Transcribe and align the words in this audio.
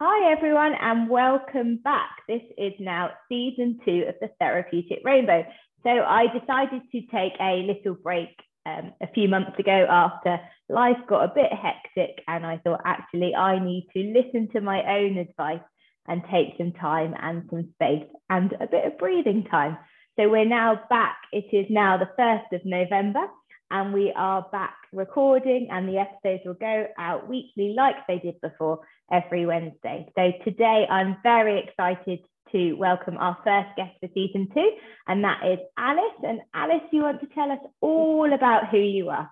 Hi, 0.00 0.32
everyone, 0.32 0.72
and 0.80 1.08
welcome 1.08 1.76
back. 1.76 2.10
This 2.26 2.42
is 2.58 2.72
now 2.80 3.10
season 3.28 3.78
two 3.84 4.06
of 4.08 4.16
the 4.20 4.28
Therapeutic 4.40 4.98
Rainbow. 5.04 5.44
So, 5.84 5.90
I 5.90 6.26
decided 6.36 6.82
to 6.90 7.00
take 7.12 7.34
a 7.40 7.62
little 7.62 7.94
break 8.02 8.30
um, 8.66 8.92
a 9.00 9.06
few 9.14 9.28
months 9.28 9.56
ago 9.56 9.86
after 9.88 10.40
life 10.68 10.96
got 11.08 11.26
a 11.26 11.32
bit 11.32 11.52
hectic, 11.52 12.24
and 12.26 12.44
I 12.44 12.58
thought 12.58 12.80
actually 12.84 13.36
I 13.36 13.64
need 13.64 13.86
to 13.96 14.00
listen 14.12 14.48
to 14.54 14.60
my 14.60 14.82
own 14.98 15.16
advice 15.16 15.62
and 16.08 16.22
take 16.28 16.58
some 16.58 16.72
time 16.72 17.14
and 17.22 17.44
some 17.48 17.72
space 17.74 18.08
and 18.28 18.52
a 18.54 18.66
bit 18.66 18.86
of 18.86 18.98
breathing 18.98 19.44
time. 19.48 19.78
So, 20.18 20.28
we're 20.28 20.44
now 20.44 20.80
back. 20.90 21.18
It 21.30 21.46
is 21.52 21.66
now 21.70 21.98
the 21.98 22.10
1st 22.18 22.52
of 22.52 22.64
November 22.64 23.28
and 23.74 23.92
we 23.92 24.12
are 24.14 24.46
back 24.52 24.76
recording 24.92 25.66
and 25.68 25.88
the 25.88 25.98
episodes 25.98 26.42
will 26.46 26.54
go 26.54 26.86
out 26.96 27.28
weekly 27.28 27.74
like 27.76 27.96
they 28.06 28.20
did 28.20 28.40
before 28.40 28.78
every 29.10 29.46
Wednesday. 29.46 30.06
So 30.16 30.30
today 30.44 30.86
I'm 30.88 31.16
very 31.24 31.58
excited 31.58 32.20
to 32.52 32.74
welcome 32.74 33.16
our 33.16 33.36
first 33.42 33.70
guest 33.76 33.90
for 33.98 34.08
season 34.14 34.48
two, 34.54 34.70
and 35.08 35.24
that 35.24 35.40
is 35.44 35.58
Alice. 35.76 36.20
And 36.22 36.40
Alice, 36.54 36.84
you 36.92 37.02
want 37.02 37.20
to 37.22 37.26
tell 37.34 37.50
us 37.50 37.58
all 37.80 38.32
about 38.32 38.68
who 38.68 38.78
you 38.78 39.10
are? 39.10 39.28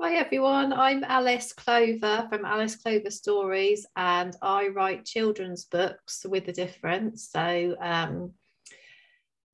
Hi 0.00 0.14
everyone, 0.14 0.72
I'm 0.72 1.04
Alice 1.04 1.52
Clover 1.52 2.26
from 2.30 2.46
Alice 2.46 2.76
Clover 2.76 3.10
Stories, 3.10 3.84
and 3.94 4.34
I 4.40 4.68
write 4.68 5.04
children's 5.04 5.66
books 5.66 6.24
with 6.26 6.48
a 6.48 6.52
difference. 6.52 7.28
So 7.30 7.76
um, 7.78 8.32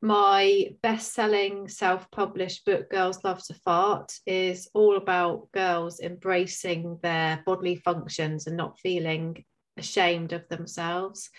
my 0.02 0.66
best-selling 0.82 1.68
self-published 1.68 2.64
book 2.64 2.90
girls 2.90 3.22
love 3.22 3.40
to 3.44 3.54
fart 3.54 4.12
is 4.26 4.68
all 4.74 4.96
about 4.96 5.48
girls 5.52 6.00
embracing 6.00 6.98
their 7.04 7.40
bodily 7.46 7.76
functions 7.76 8.48
and 8.48 8.56
not 8.56 8.80
feeling 8.80 9.44
ashamed 9.76 10.32
of 10.32 10.46
themselves. 10.48 11.30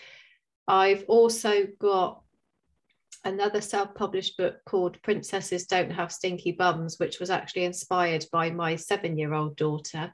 I've 0.66 1.04
also 1.08 1.66
got 1.78 2.22
another 3.22 3.60
self-published 3.60 4.38
book 4.38 4.56
called 4.64 5.00
princesses 5.02 5.66
don't 5.66 5.92
have 5.92 6.10
stinky 6.10 6.52
bums 6.52 6.98
which 6.98 7.20
was 7.20 7.28
actually 7.28 7.64
inspired 7.64 8.24
by 8.32 8.50
my 8.50 8.76
seven-year-old 8.76 9.56
daughter 9.56 10.10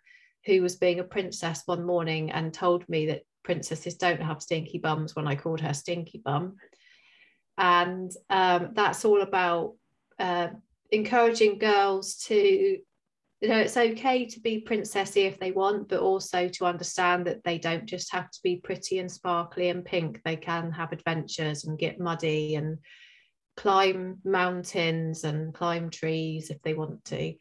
who 0.46 0.60
was 0.60 0.76
being 0.76 0.98
a 0.98 1.04
princess 1.04 1.62
one 1.66 1.84
morning 1.84 2.30
and 2.30 2.52
told 2.52 2.88
me 2.88 3.06
that 3.06 3.22
princesses 3.42 3.94
don't 3.94 4.22
have 4.22 4.42
stinky 4.42 4.78
bums 4.78 5.16
when 5.16 5.26
i 5.26 5.34
called 5.34 5.60
her 5.60 5.74
stinky 5.74 6.22
bum 6.24 6.54
and 7.60 8.10
um, 8.30 8.70
that's 8.72 9.04
all 9.04 9.20
about 9.20 9.74
uh, 10.18 10.48
encouraging 10.90 11.58
girls 11.58 12.16
to 12.16 12.34
you 12.34 13.48
know 13.48 13.58
it's 13.58 13.76
okay 13.76 14.26
to 14.26 14.40
be 14.40 14.64
princessy 14.66 15.26
if 15.26 15.38
they 15.38 15.52
want 15.52 15.88
but 15.88 16.00
also 16.00 16.48
to 16.48 16.64
understand 16.64 17.26
that 17.26 17.44
they 17.44 17.58
don't 17.58 17.86
just 17.86 18.12
have 18.12 18.30
to 18.30 18.40
be 18.42 18.56
pretty 18.56 18.98
and 18.98 19.12
sparkly 19.12 19.68
and 19.68 19.84
pink. 19.84 20.20
They 20.24 20.36
can 20.36 20.72
have 20.72 20.92
adventures 20.92 21.64
and 21.64 21.78
get 21.78 22.00
muddy 22.00 22.54
and 22.54 22.78
climb 23.56 24.18
mountains 24.24 25.24
and 25.24 25.54
climb 25.54 25.90
trees 25.90 26.50
if 26.50 26.60
they 26.62 26.74
want 26.74 27.04
to. 27.06 27.34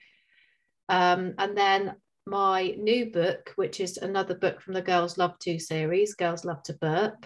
Um, 0.89 1.33
and 1.37 1.57
then 1.57 1.95
my 2.25 2.75
new 2.77 3.09
book 3.11 3.53
which 3.55 3.79
is 3.79 3.97
another 3.97 4.35
book 4.35 4.61
from 4.61 4.73
the 4.73 4.81
girls 4.81 5.17
love 5.17 5.39
to 5.39 5.57
series 5.57 6.13
girls 6.13 6.45
love 6.45 6.61
to 6.61 6.73
burp 6.73 7.25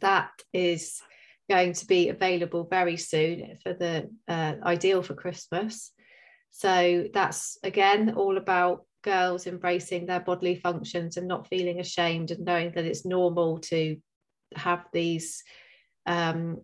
that 0.00 0.30
is 0.52 1.02
going 1.48 1.72
to 1.72 1.86
be 1.86 2.08
available 2.08 2.66
very 2.68 2.96
soon 2.96 3.58
for 3.62 3.72
the 3.72 4.10
uh, 4.28 4.54
ideal 4.62 5.02
for 5.02 5.14
Christmas. 5.14 5.92
So 6.50 7.06
that's 7.12 7.58
again 7.62 8.14
all 8.16 8.36
about 8.36 8.84
girls 9.02 9.46
embracing 9.46 10.06
their 10.06 10.20
bodily 10.20 10.56
functions 10.56 11.16
and 11.16 11.28
not 11.28 11.48
feeling 11.48 11.80
ashamed 11.80 12.30
and 12.30 12.44
knowing 12.44 12.72
that 12.74 12.84
it's 12.84 13.06
normal 13.06 13.58
to 13.58 13.96
have 14.54 14.84
these 14.92 15.44
um, 16.06 16.60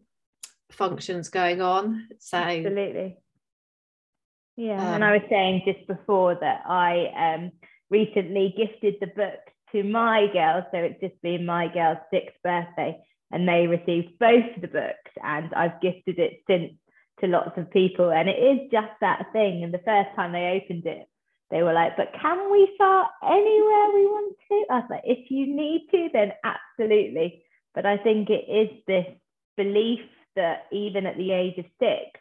functions 0.70 1.28
going 1.28 1.60
on. 1.60 2.08
So 2.18 2.38
absolutely. 2.38 3.16
Yeah, 4.56 4.80
um, 4.80 4.94
and 4.94 5.04
I 5.04 5.12
was 5.12 5.22
saying 5.30 5.62
just 5.64 5.86
before 5.86 6.34
that 6.40 6.62
I 6.66 7.34
um, 7.34 7.52
recently 7.90 8.54
gifted 8.56 8.96
the 9.00 9.06
book 9.06 9.40
to 9.72 9.82
my 9.82 10.26
girls, 10.32 10.64
so 10.72 10.78
it's 10.78 11.00
just 11.00 11.20
been 11.22 11.46
my 11.46 11.72
girl's 11.72 11.98
sixth 12.12 12.36
birthday, 12.44 12.98
and 13.32 13.48
they 13.48 13.66
received 13.66 14.18
both 14.18 14.60
the 14.60 14.68
books 14.68 15.12
and 15.22 15.52
I've 15.54 15.80
gifted 15.80 16.18
it 16.18 16.42
since 16.46 16.72
to 17.20 17.26
lots 17.26 17.56
of 17.56 17.70
people. 17.70 18.10
And 18.10 18.28
it 18.28 18.38
is 18.38 18.70
just 18.70 18.92
that 19.00 19.26
thing. 19.32 19.64
And 19.64 19.72
the 19.72 19.78
first 19.78 20.10
time 20.14 20.32
they 20.32 20.60
opened 20.62 20.86
it 20.86 21.08
they 21.52 21.62
were 21.62 21.74
like 21.74 21.96
but 21.96 22.12
can 22.20 22.50
we 22.50 22.68
start 22.74 23.08
anywhere 23.22 23.88
we 23.94 24.06
want 24.06 24.34
to? 24.48 24.64
I 24.70 24.78
was 24.78 24.86
like 24.90 25.02
if 25.04 25.30
you 25.30 25.46
need 25.46 25.86
to 25.92 26.08
then 26.12 26.32
absolutely. 26.42 27.44
But 27.74 27.86
I 27.86 27.98
think 27.98 28.28
it 28.30 28.46
is 28.50 28.70
this 28.86 29.06
belief 29.56 30.00
that 30.34 30.64
even 30.72 31.06
at 31.06 31.16
the 31.16 31.32
age 31.32 31.58
of 31.58 31.66
six 31.78 32.20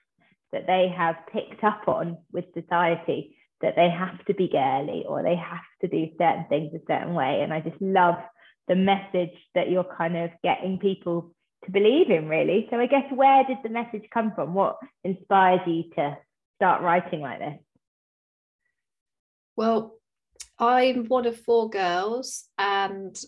that 0.52 0.68
they 0.68 0.94
have 0.96 1.16
picked 1.32 1.64
up 1.64 1.88
on 1.88 2.18
with 2.32 2.46
society 2.54 3.38
that 3.62 3.76
they 3.76 3.90
have 3.90 4.24
to 4.26 4.34
be 4.34 4.50
girly 4.50 5.06
or 5.08 5.24
they 5.24 5.36
have 5.36 5.62
to 5.82 5.88
do 5.88 6.12
certain 6.18 6.46
things 6.50 6.74
a 6.74 6.80
certain 6.88 7.14
way. 7.14 7.42
And 7.42 7.54
I 7.54 7.62
just 7.62 7.82
love 7.82 8.16
the 8.72 8.76
message 8.78 9.36
that 9.54 9.70
you're 9.70 9.84
kind 9.98 10.16
of 10.16 10.30
getting 10.46 10.80
people 10.80 11.36
to 11.66 11.72
believe 11.72 12.10
in 12.10 12.30
really. 12.30 12.68
So 12.70 12.80
i 12.80 12.88
guess 12.88 13.04
where 13.14 13.44
did 13.44 13.58
the 13.64 13.70
message 13.70 14.06
come 14.14 14.32
from? 14.34 14.54
What 14.54 14.78
inspired 15.04 15.68
you 15.68 15.84
to 15.96 16.18
start 16.56 16.82
writing 16.82 17.20
like 17.20 17.40
this? 17.40 17.60
Well 19.58 19.98
i'm 20.58 21.06
one 21.08 21.26
of 21.26 21.38
four 21.42 21.70
girls 21.70 22.48
and 22.58 23.20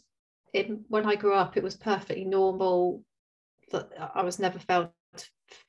when 0.88 1.06
i 1.06 1.16
grew 1.16 1.34
up 1.34 1.58
it 1.58 1.64
was 1.64 1.76
perfectly 1.76 2.26
normal 2.26 3.04
that 3.72 3.90
i 4.16 4.22
was 4.22 4.40
never 4.40 4.60
felt 4.60 4.92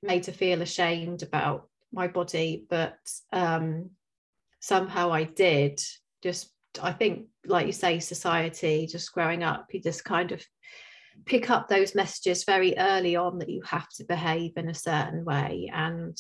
made 0.03 0.23
to 0.25 0.33
feel 0.33 0.61
ashamed 0.61 1.23
about 1.23 1.69
my 1.93 2.07
body 2.07 2.65
but 2.69 2.99
um, 3.33 3.91
somehow 4.61 5.11
i 5.11 5.25
did 5.25 5.81
just 6.23 6.54
I 6.83 6.93
think, 6.93 7.27
like 7.47 7.67
you 7.67 7.73
say, 7.73 7.99
society, 7.99 8.87
just 8.91 9.13
growing 9.13 9.43
up, 9.43 9.67
you 9.73 9.81
just 9.81 10.05
kind 10.05 10.33
of 10.33 10.45
pick 11.27 11.51
up 11.51 11.69
those 11.69 11.95
messages 11.95 12.45
very 12.45 12.77
early 12.77 13.17
on 13.17 13.39
that 13.39 13.49
you 13.49 13.63
have 13.63 13.89
to 13.97 14.05
behave 14.05 14.53
in 14.57 14.69
a 14.69 14.75
certain 14.75 15.25
way. 15.25 15.71
And 15.73 16.17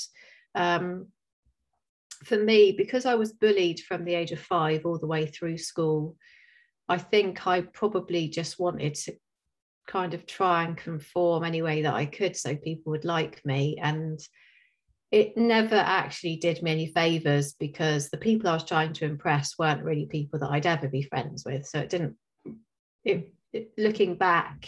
um, 0.55 1.09
for 2.25 2.39
me, 2.39 2.73
because 2.73 3.07
I 3.07 3.15
was 3.15 3.33
bullied 3.33 3.81
from 3.81 4.05
the 4.05 4.15
age 4.15 4.33
of 4.33 4.41
five 4.41 4.87
all 4.87 4.99
the 4.99 5.07
way 5.07 5.27
through 5.27 5.59
school, 5.59 6.17
I 6.89 6.99
think 6.99 7.47
I 7.47 7.63
probably 7.63 8.29
just 8.29 8.59
wanted 8.59 8.95
to 8.95 9.15
kind 9.87 10.15
of 10.15 10.27
try 10.27 10.65
and 10.65 10.77
conform 10.77 11.45
any 11.45 11.63
way 11.63 11.83
that 11.83 11.95
I 11.95 12.07
could 12.07 12.37
so 12.37 12.57
people 12.57 12.93
would 12.93 13.05
like 13.05 13.45
me. 13.45 13.79
And 13.83 14.19
it 15.15 15.37
never 15.37 15.77
actually 15.77 16.35
did 16.35 16.61
me 16.61 16.73
any 16.73 16.87
favors 16.89 17.53
because 17.53 18.11
the 18.11 18.17
people 18.17 18.51
I 18.51 18.55
was 18.55 18.65
trying 18.65 18.93
to 18.95 19.05
impress 19.05 19.57
weren't 19.57 19.85
really 19.85 20.07
people 20.07 20.41
that 20.41 20.51
I'd 20.51 20.67
ever 20.67 20.89
be 20.89 21.03
friends 21.03 21.45
with. 21.47 21.69
So 21.69 21.79
it 21.79 21.89
didn't, 21.89 22.17
it, 23.05 23.33
it, 23.53 23.71
looking 23.79 24.17
back, 24.17 24.67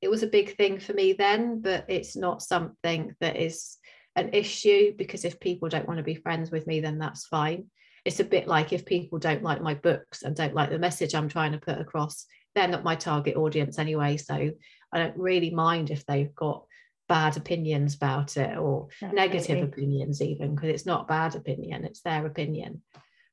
it 0.00 0.08
was 0.08 0.22
a 0.22 0.28
big 0.28 0.56
thing 0.56 0.78
for 0.78 0.92
me 0.92 1.14
then, 1.14 1.60
but 1.60 1.86
it's 1.88 2.14
not 2.16 2.40
something 2.40 3.16
that 3.20 3.34
is 3.34 3.78
an 4.14 4.30
issue 4.32 4.94
because 4.96 5.24
if 5.24 5.40
people 5.40 5.68
don't 5.68 5.88
want 5.88 5.98
to 5.98 6.04
be 6.04 6.14
friends 6.14 6.52
with 6.52 6.68
me, 6.68 6.78
then 6.78 7.00
that's 7.00 7.26
fine. 7.26 7.64
It's 8.04 8.20
a 8.20 8.24
bit 8.24 8.46
like 8.46 8.72
if 8.72 8.86
people 8.86 9.18
don't 9.18 9.42
like 9.42 9.60
my 9.60 9.74
books 9.74 10.22
and 10.22 10.36
don't 10.36 10.54
like 10.54 10.70
the 10.70 10.78
message 10.78 11.16
I'm 11.16 11.28
trying 11.28 11.50
to 11.50 11.58
put 11.58 11.80
across, 11.80 12.26
they're 12.54 12.68
not 12.68 12.84
my 12.84 12.94
target 12.94 13.34
audience 13.34 13.76
anyway. 13.76 14.18
So 14.18 14.52
I 14.92 14.98
don't 14.98 15.18
really 15.18 15.50
mind 15.50 15.90
if 15.90 16.06
they've 16.06 16.32
got 16.36 16.64
bad 17.10 17.36
opinions 17.36 17.96
about 17.96 18.36
it 18.36 18.56
or 18.56 18.86
Absolutely. 19.02 19.20
negative 19.20 19.64
opinions 19.64 20.22
even 20.22 20.54
because 20.54 20.68
it's 20.68 20.86
not 20.86 21.08
bad 21.08 21.34
opinion 21.34 21.84
it's 21.84 22.02
their 22.02 22.24
opinion 22.24 22.82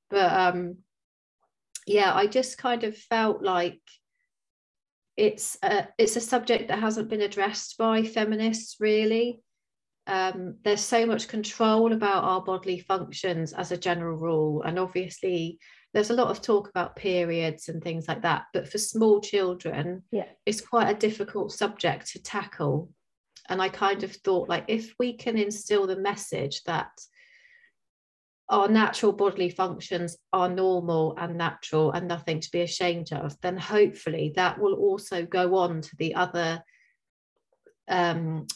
but 0.10 0.34
um 0.34 0.78
yeah 1.86 2.12
i 2.12 2.26
just 2.26 2.58
kind 2.58 2.84
of 2.84 2.98
felt 2.98 3.44
like 3.44 3.80
it's 5.16 5.60
a, 5.62 5.88
it's 6.00 6.16
a 6.16 6.22
subject 6.22 6.70
that 6.70 6.80
hasn't 6.80 7.08
been 7.08 7.22
addressed 7.22 7.78
by 7.78 8.02
feminists 8.02 8.78
really 8.80 9.42
um, 10.08 10.56
there's 10.64 10.82
so 10.82 11.06
much 11.06 11.28
control 11.28 11.92
about 11.94 12.24
our 12.24 12.42
bodily 12.42 12.80
functions 12.80 13.54
as 13.54 13.72
a 13.72 13.78
general 13.78 14.18
rule 14.18 14.64
and 14.64 14.80
obviously 14.80 15.60
there's 15.94 16.10
a 16.10 16.16
lot 16.16 16.30
of 16.30 16.42
talk 16.42 16.68
about 16.70 16.96
periods 16.96 17.70
and 17.70 17.84
things 17.84 18.08
like 18.08 18.24
that 18.24 18.46
but 18.54 18.68
for 18.68 18.80
small 18.80 19.22
children 19.22 20.02
yeah. 20.12 20.30
it's 20.48 20.62
quite 20.62 20.90
a 20.90 20.98
difficult 20.98 21.52
subject 21.52 22.08
to 22.08 22.24
tackle 22.24 22.90
and 23.50 23.62
i 23.62 23.70
kind 23.70 24.04
of 24.04 24.12
thought 24.12 24.50
like 24.50 24.66
if 24.68 24.94
we 25.00 25.14
can 25.14 25.38
instill 25.38 25.88
the 25.88 25.96
message 25.96 26.64
that 26.64 26.92
our 28.50 28.70
natural 28.70 29.12
bodily 29.12 29.50
functions 29.50 30.16
are 30.32 30.48
normal 30.48 31.16
and 31.18 31.38
natural 31.38 31.92
and 31.92 32.08
nothing 32.08 32.40
to 32.40 32.50
be 32.52 32.62
ashamed 32.62 33.12
of 33.12 33.36
then 33.42 33.58
hopefully 33.58 34.32
that 34.36 34.58
will 34.60 34.74
also 34.74 35.26
go 35.26 35.56
on 35.56 35.82
to 35.82 35.96
the 35.98 36.16
other 36.16 36.62
um, 37.90 38.48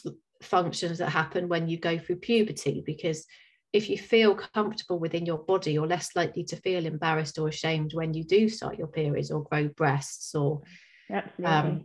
functions 0.42 0.98
that 0.98 1.10
happen 1.10 1.48
when 1.48 1.68
you 1.68 1.78
go 1.78 1.98
through 1.98 2.16
puberty 2.16 2.82
because 2.84 3.26
if 3.72 3.88
you 3.88 3.96
feel 3.96 4.34
comfortable 4.34 4.98
within 4.98 5.26
your 5.26 5.38
body 5.38 5.72
you're 5.72 5.86
less 5.86 6.10
likely 6.14 6.44
to 6.44 6.56
feel 6.56 6.86
embarrassed 6.86 7.38
or 7.38 7.48
ashamed 7.48 7.92
when 7.94 8.14
you 8.14 8.24
do 8.24 8.48
start 8.48 8.78
your 8.78 8.88
periods 8.88 9.30
or 9.30 9.44
grow 9.44 9.68
breasts 9.68 10.34
or 10.34 10.62
Absolutely. 11.10 11.44
Um, 11.44 11.84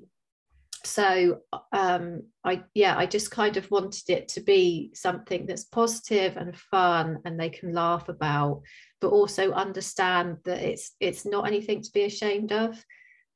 so 0.83 1.39
um, 1.71 2.23
I 2.43 2.63
yeah 2.73 2.97
I 2.97 3.05
just 3.05 3.31
kind 3.31 3.57
of 3.57 3.69
wanted 3.71 4.09
it 4.09 4.27
to 4.29 4.41
be 4.41 4.91
something 4.93 5.45
that's 5.45 5.65
positive 5.65 6.37
and 6.37 6.55
fun 6.55 7.19
and 7.25 7.39
they 7.39 7.49
can 7.49 7.73
laugh 7.73 8.09
about 8.09 8.61
but 9.01 9.09
also 9.09 9.51
understand 9.51 10.37
that 10.45 10.61
it's 10.61 10.91
it's 10.99 11.25
not 11.25 11.47
anything 11.47 11.81
to 11.81 11.91
be 11.93 12.03
ashamed 12.03 12.51
of. 12.51 12.83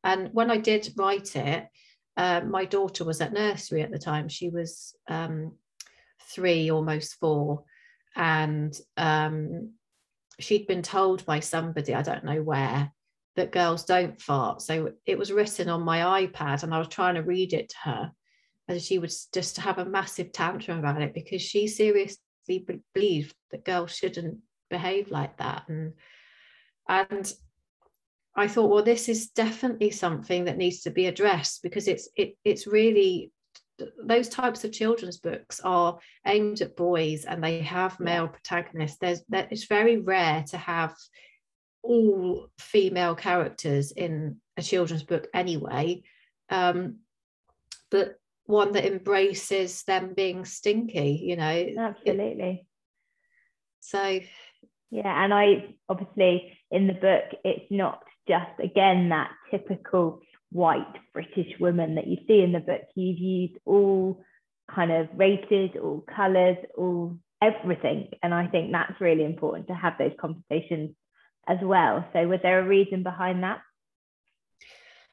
And 0.03 0.29
when 0.33 0.49
I 0.49 0.57
did 0.57 0.93
write 0.97 1.35
it 1.35 1.67
uh, 2.17 2.41
my 2.41 2.65
daughter 2.65 3.03
was 3.03 3.21
at 3.21 3.33
nursery 3.33 3.81
at 3.81 3.91
the 3.91 3.99
time. 3.99 4.27
She 4.27 4.49
was 4.49 4.95
um, 5.07 5.53
three 6.29 6.71
almost 6.71 7.15
four. 7.15 7.63
And 8.15 8.77
um, 8.97 9.71
she'd 10.39 10.67
been 10.67 10.81
told 10.81 11.25
by 11.25 11.39
somebody 11.39 11.93
I 11.93 12.01
don't 12.01 12.25
know 12.25 12.41
where 12.41 12.91
that 13.35 13.51
girls 13.51 13.85
don't 13.85 14.21
fart. 14.21 14.61
So 14.61 14.91
it 15.05 15.17
was 15.17 15.31
written 15.31 15.69
on 15.69 15.81
my 15.81 16.25
iPad 16.25 16.63
and 16.63 16.73
I 16.73 16.79
was 16.79 16.87
trying 16.87 17.15
to 17.15 17.21
read 17.21 17.53
it 17.53 17.69
to 17.69 17.75
her. 17.83 18.11
And 18.67 18.81
she 18.81 18.99
would 18.99 19.13
just 19.33 19.57
have 19.57 19.77
a 19.77 19.85
massive 19.85 20.31
tantrum 20.31 20.79
about 20.79 21.01
it 21.01 21.13
because 21.13 21.41
she 21.41 21.67
seriously 21.67 22.19
believed 22.93 23.35
that 23.51 23.65
girls 23.65 23.95
shouldn't 23.95 24.39
behave 24.69 25.11
like 25.11 25.37
that. 25.37 25.63
And 25.67 25.93
and 26.87 27.31
I 28.35 28.47
thought, 28.47 28.69
well, 28.69 28.83
this 28.83 29.09
is 29.09 29.29
definitely 29.29 29.91
something 29.91 30.45
that 30.45 30.57
needs 30.57 30.81
to 30.81 30.89
be 30.89 31.07
addressed 31.07 31.63
because 31.63 31.87
it's 31.87 32.09
it 32.15 32.35
it's 32.43 32.67
really 32.67 33.31
those 34.03 34.29
types 34.29 34.63
of 34.63 34.71
children's 34.71 35.17
books 35.17 35.59
are 35.61 35.97
aimed 36.27 36.61
at 36.61 36.75
boys 36.75 37.25
and 37.25 37.43
they 37.43 37.59
have 37.59 37.99
male 37.99 38.27
protagonists. 38.27 38.97
There's 38.99 39.21
that 39.29 39.51
it's 39.51 39.65
very 39.65 39.97
rare 39.97 40.43
to 40.49 40.57
have 40.57 40.95
all 41.83 42.47
female 42.59 43.15
characters 43.15 43.91
in 43.91 44.37
a 44.57 44.61
children's 44.61 45.03
book 45.03 45.27
anyway, 45.33 46.03
um, 46.49 46.97
but 47.89 48.19
one 48.45 48.73
that 48.73 48.85
embraces 48.85 49.83
them 49.83 50.13
being 50.15 50.45
stinky, 50.45 51.21
you 51.23 51.35
know. 51.35 51.67
Absolutely. 51.77 52.43
It, 52.43 52.65
so, 53.79 54.19
yeah, 54.91 55.23
and 55.23 55.33
I 55.33 55.75
obviously 55.89 56.57
in 56.69 56.87
the 56.87 56.93
book, 56.93 57.23
it's 57.43 57.71
not 57.71 58.03
just 58.27 58.59
again 58.63 59.09
that 59.09 59.31
typical 59.49 60.21
white 60.51 60.95
British 61.13 61.59
woman 61.59 61.95
that 61.95 62.07
you 62.07 62.17
see 62.27 62.41
in 62.41 62.51
the 62.51 62.59
book. 62.59 62.81
You've 62.95 63.19
used 63.19 63.57
all 63.65 64.23
kind 64.73 64.91
of 64.91 65.07
races, 65.15 65.71
all 65.81 66.03
colours, 66.15 66.57
all 66.77 67.17
everything. 67.41 68.09
And 68.21 68.33
I 68.33 68.47
think 68.47 68.71
that's 68.71 68.99
really 68.99 69.25
important 69.25 69.67
to 69.67 69.73
have 69.73 69.93
those 69.97 70.13
conversations 70.19 70.91
as 71.47 71.59
well. 71.61 72.05
So 72.13 72.27
was 72.27 72.39
there 72.41 72.59
a 72.59 72.67
reason 72.67 73.03
behind 73.03 73.43
that? 73.43 73.61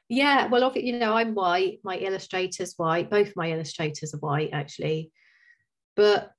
Yeah, 0.07 0.47
well, 0.47 0.71
you 0.75 0.97
know, 0.97 1.13
I'm 1.13 1.35
white. 1.35 1.79
My 1.83 1.97
illustrator's 1.97 2.73
white. 2.77 3.11
Both 3.11 3.35
my 3.35 3.51
illustrators 3.51 4.13
are 4.13 4.19
white, 4.19 4.49
actually. 4.53 5.11
But 5.95 6.31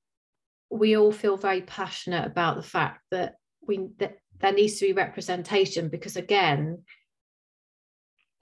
we 0.70 0.96
all 0.96 1.12
feel 1.12 1.36
very 1.36 1.62
passionate 1.62 2.26
about 2.26 2.56
the 2.56 2.62
fact 2.62 3.00
that 3.10 3.34
we 3.66 3.88
that 3.98 4.16
there 4.40 4.52
needs 4.52 4.78
to 4.78 4.86
be 4.86 4.92
representation 4.92 5.88
because, 5.88 6.16
again, 6.16 6.82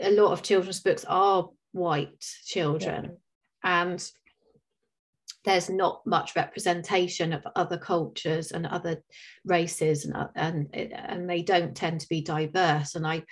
a 0.00 0.10
lot 0.10 0.32
of 0.32 0.42
children's 0.42 0.80
books 0.80 1.04
are 1.06 1.50
white 1.72 2.24
children, 2.46 3.18
yeah. 3.64 3.82
and 3.82 4.10
there's 5.44 5.70
not 5.70 6.04
much 6.06 6.34
representation 6.36 7.32
of 7.32 7.46
other 7.54 7.78
cultures 7.78 8.52
and 8.52 8.66
other 8.66 9.02
races 9.44 10.04
and 10.04 10.16
and 10.34 10.74
and 10.74 11.28
they 11.28 11.42
don't 11.42 11.76
tend 11.76 12.00
to 12.00 12.08
be 12.08 12.20
diverse. 12.20 12.94
And 12.94 13.06
i 13.06 13.22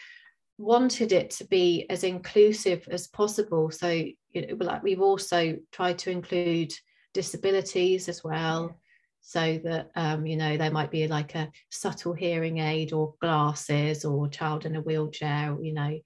wanted 0.59 1.13
it 1.13 1.29
to 1.29 1.45
be 1.45 1.85
as 1.91 2.03
inclusive 2.03 2.89
as 2.91 3.09
possible. 3.09 3.71
So 3.71 3.89
you 3.91 4.47
know 4.47 4.57
like 4.61 4.83
we've 4.83 5.03
also 5.03 5.59
tried 5.73 5.99
to 5.99 6.11
include 6.11 6.73
disabilities 7.13 8.09
as 8.09 8.23
well. 8.25 8.79
So 9.21 9.59
that 9.65 9.91
um, 9.97 10.25
you 10.25 10.37
know 10.37 10.57
there 10.57 10.71
might 10.71 10.93
be 10.93 11.09
like 11.09 11.35
a 11.35 11.51
subtle 11.71 12.13
hearing 12.13 12.59
aid 12.59 12.93
or 12.93 13.15
glasses 13.21 14.05
or 14.05 14.29
child 14.29 14.65
in 14.65 14.77
a 14.77 14.81
wheelchair 14.81 15.57
you 15.61 15.75
know. 15.75 15.99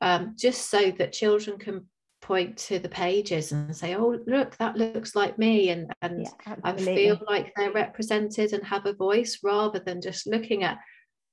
Um, 0.00 0.34
just 0.38 0.70
so 0.70 0.90
that 0.92 1.12
children 1.12 1.58
can 1.58 1.86
point 2.26 2.56
to 2.56 2.80
the 2.80 2.88
pages 2.88 3.52
and 3.52 3.74
say 3.74 3.94
oh 3.94 4.18
look 4.26 4.56
that 4.56 4.76
looks 4.76 5.14
like 5.14 5.38
me 5.38 5.70
and 5.70 5.92
and 6.02 6.22
yeah, 6.22 6.54
i 6.64 6.72
feel 6.72 7.16
like 7.28 7.52
they're 7.54 7.70
represented 7.70 8.52
and 8.52 8.64
have 8.64 8.84
a 8.84 8.92
voice 8.92 9.38
rather 9.44 9.78
than 9.78 10.00
just 10.00 10.26
looking 10.26 10.64
at 10.64 10.78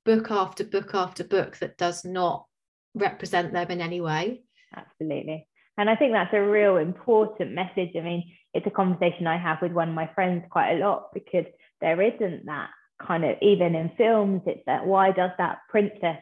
book 0.06 0.30
after 0.30 0.63
book 0.63 0.94
after 0.94 1.24
book 1.24 1.57
that 1.57 1.78
does 1.78 2.06
not 2.06 2.45
represent 2.94 3.54
them 3.54 3.72
in 3.72 3.81
any 3.81 4.01
way. 4.01 4.44
Absolutely. 4.75 5.48
And 5.78 5.90
i 5.90 5.95
think 5.95 6.12
that's 6.12 6.34
a 6.34 6.42
real 6.42 6.78
important 6.78 7.54
message. 7.54 7.92
I 7.98 8.01
mean 8.01 8.24
it's 8.54 8.68
a 8.68 8.72
conversation 8.81 9.25
i 9.25 9.38
have 9.38 9.62
with 9.63 9.72
one 9.72 9.89
of 9.89 9.96
my 9.96 10.10
friends 10.13 10.44
quite 10.51 10.74
a 10.74 10.78
lot 10.78 11.12
because 11.12 11.46
there 11.81 12.00
isn't 12.01 12.46
that 12.46 12.69
kind 13.01 13.25
of 13.25 13.36
even 13.42 13.74
in 13.74 13.89
films 13.98 14.42
it's 14.46 14.62
that 14.68 14.86
why 14.86 15.12
does 15.12 15.31
that 15.39 15.57
princess 15.69 16.19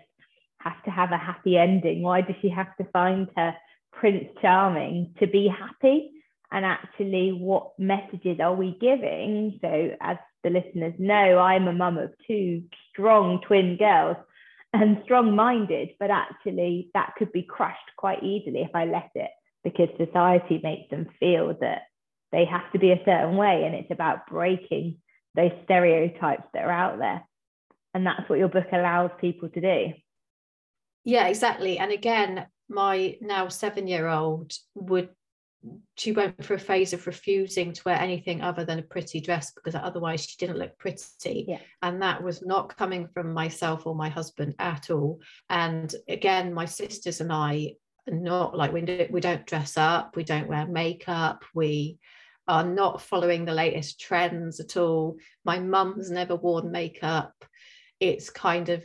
have 0.64 0.82
to 0.84 0.92
have 0.92 1.12
a 1.12 1.18
happy 1.18 1.58
ending? 1.58 2.02
Why 2.02 2.22
does 2.22 2.36
she 2.42 2.50
have 2.50 2.76
to 2.78 2.86
find 2.94 3.28
her 3.36 3.56
Prince 3.92 4.30
Charming 4.42 5.14
to 5.20 5.28
be 5.28 5.48
happy 5.48 6.12
and 6.52 6.66
actually 6.66 7.32
what 7.32 7.72
messages 7.80 8.40
are 8.40 8.56
we 8.56 8.78
giving? 8.80 9.60
So 9.62 9.92
as 10.02 10.18
the 10.44 10.50
listeners 10.50 10.94
know 10.98 11.38
i'm 11.38 11.68
a 11.68 11.74
mum 11.74 11.98
of 11.98 12.12
two 12.28 12.64
strong 12.90 13.42
twin 13.48 13.78
girls 13.78 14.18
and 14.74 15.02
strong 15.04 15.36
minded 15.36 15.90
but 16.00 16.10
actually 16.10 16.90
that 16.94 17.14
could 17.18 17.32
be 17.32 17.44
crushed 17.44 17.78
quite 17.96 18.24
easily 18.24 18.62
if 18.62 18.72
i 18.74 18.86
let 18.86 19.12
it 19.14 19.30
because 19.64 19.90
society 19.98 20.60
makes 20.64 20.90
them 20.90 21.08
feel 21.20 21.56
that 21.62 21.84
they 22.32 22.46
have 22.46 22.72
to 22.72 22.80
be 22.80 22.92
a 22.92 23.04
certain 23.06 23.36
way 23.36 23.64
and 23.66 23.76
it's 23.76 23.92
about 23.92 24.28
breaking 24.28 24.98
those 25.36 25.52
stereotypes 25.66 26.44
that 26.54 26.64
are 26.64 26.72
out 26.72 27.00
there. 27.00 27.24
And 27.94 28.06
that's 28.06 28.28
what 28.30 28.40
your 28.40 28.48
book 28.48 28.68
allows 28.72 29.12
people 29.20 29.50
to 29.50 29.62
do. 29.62 29.94
Yeah 31.04 31.28
exactly. 31.28 31.78
And 31.78 31.92
again 31.92 32.48
my 32.72 33.18
now 33.22 33.48
seven 33.48 33.88
year 33.88 34.08
old 34.08 34.54
would 34.76 35.10
she 35.96 36.12
went 36.12 36.44
through 36.44 36.56
a 36.56 36.60
phase 36.60 36.92
of 36.92 37.06
refusing 37.06 37.72
to 37.72 37.82
wear 37.86 37.96
anything 37.96 38.42
other 38.42 38.66
than 38.66 38.80
a 38.80 38.84
pretty 38.84 39.20
dress 39.20 39.52
because 39.52 39.76
otherwise 39.76 40.26
she 40.26 40.36
didn't 40.38 40.58
look 40.58 40.76
pretty. 40.80 41.46
Yeah. 41.48 41.60
and 41.84 42.02
that 42.02 42.24
was 42.24 42.42
not 42.44 42.76
coming 42.76 43.08
from 43.14 43.32
myself 43.32 43.86
or 43.86 43.94
my 43.94 44.10
husband 44.10 44.56
at 44.58 44.90
all. 44.90 45.20
And 45.50 45.94
again 46.10 46.54
my 46.54 46.66
sisters 46.66 47.22
and 47.22 47.32
i 47.32 47.74
not 48.08 48.58
like 48.58 48.74
we, 48.74 48.82
do, 48.82 49.06
we 49.12 49.22
don't 49.22 49.46
dress 49.46 49.78
up 49.78 50.16
we 50.16 50.24
don't 50.24 50.48
wear 50.48 50.66
makeup 50.66 51.46
we 51.54 52.00
are 52.48 52.66
not 52.66 53.02
following 53.02 53.46
the 53.46 53.54
latest 53.54 54.00
trends 54.00 54.60
at 54.60 54.76
all. 54.78 55.18
My 55.46 55.60
mum's 55.60 56.10
never 56.10 56.36
worn 56.36 56.72
makeup. 56.72 57.34
It's 58.00 58.30
kind 58.30 58.70
of 58.70 58.84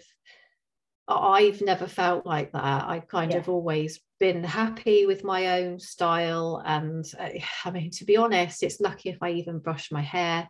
I've 1.09 1.63
never 1.63 1.87
felt 1.87 2.27
like 2.27 2.53
that. 2.53 2.85
I've 2.89 3.07
kind 3.09 3.33
yeah. 3.33 3.39
of 3.39 3.49
always 3.49 4.01
been 4.19 4.43
happy 4.43 5.07
with 5.07 5.23
my 5.23 5.61
own 5.61 5.79
style. 5.79 6.63
And 6.65 7.05
uh, 7.19 7.29
I 7.65 7.71
mean, 7.71 7.91
to 7.93 8.05
be 8.05 8.17
honest, 8.17 8.63
it's 8.63 8.81
lucky 8.81 9.11
if 9.11 9.19
I 9.23 9.31
even 9.33 9.61
brush 9.61 9.93
my 9.93 10.03
hair. 10.03 10.49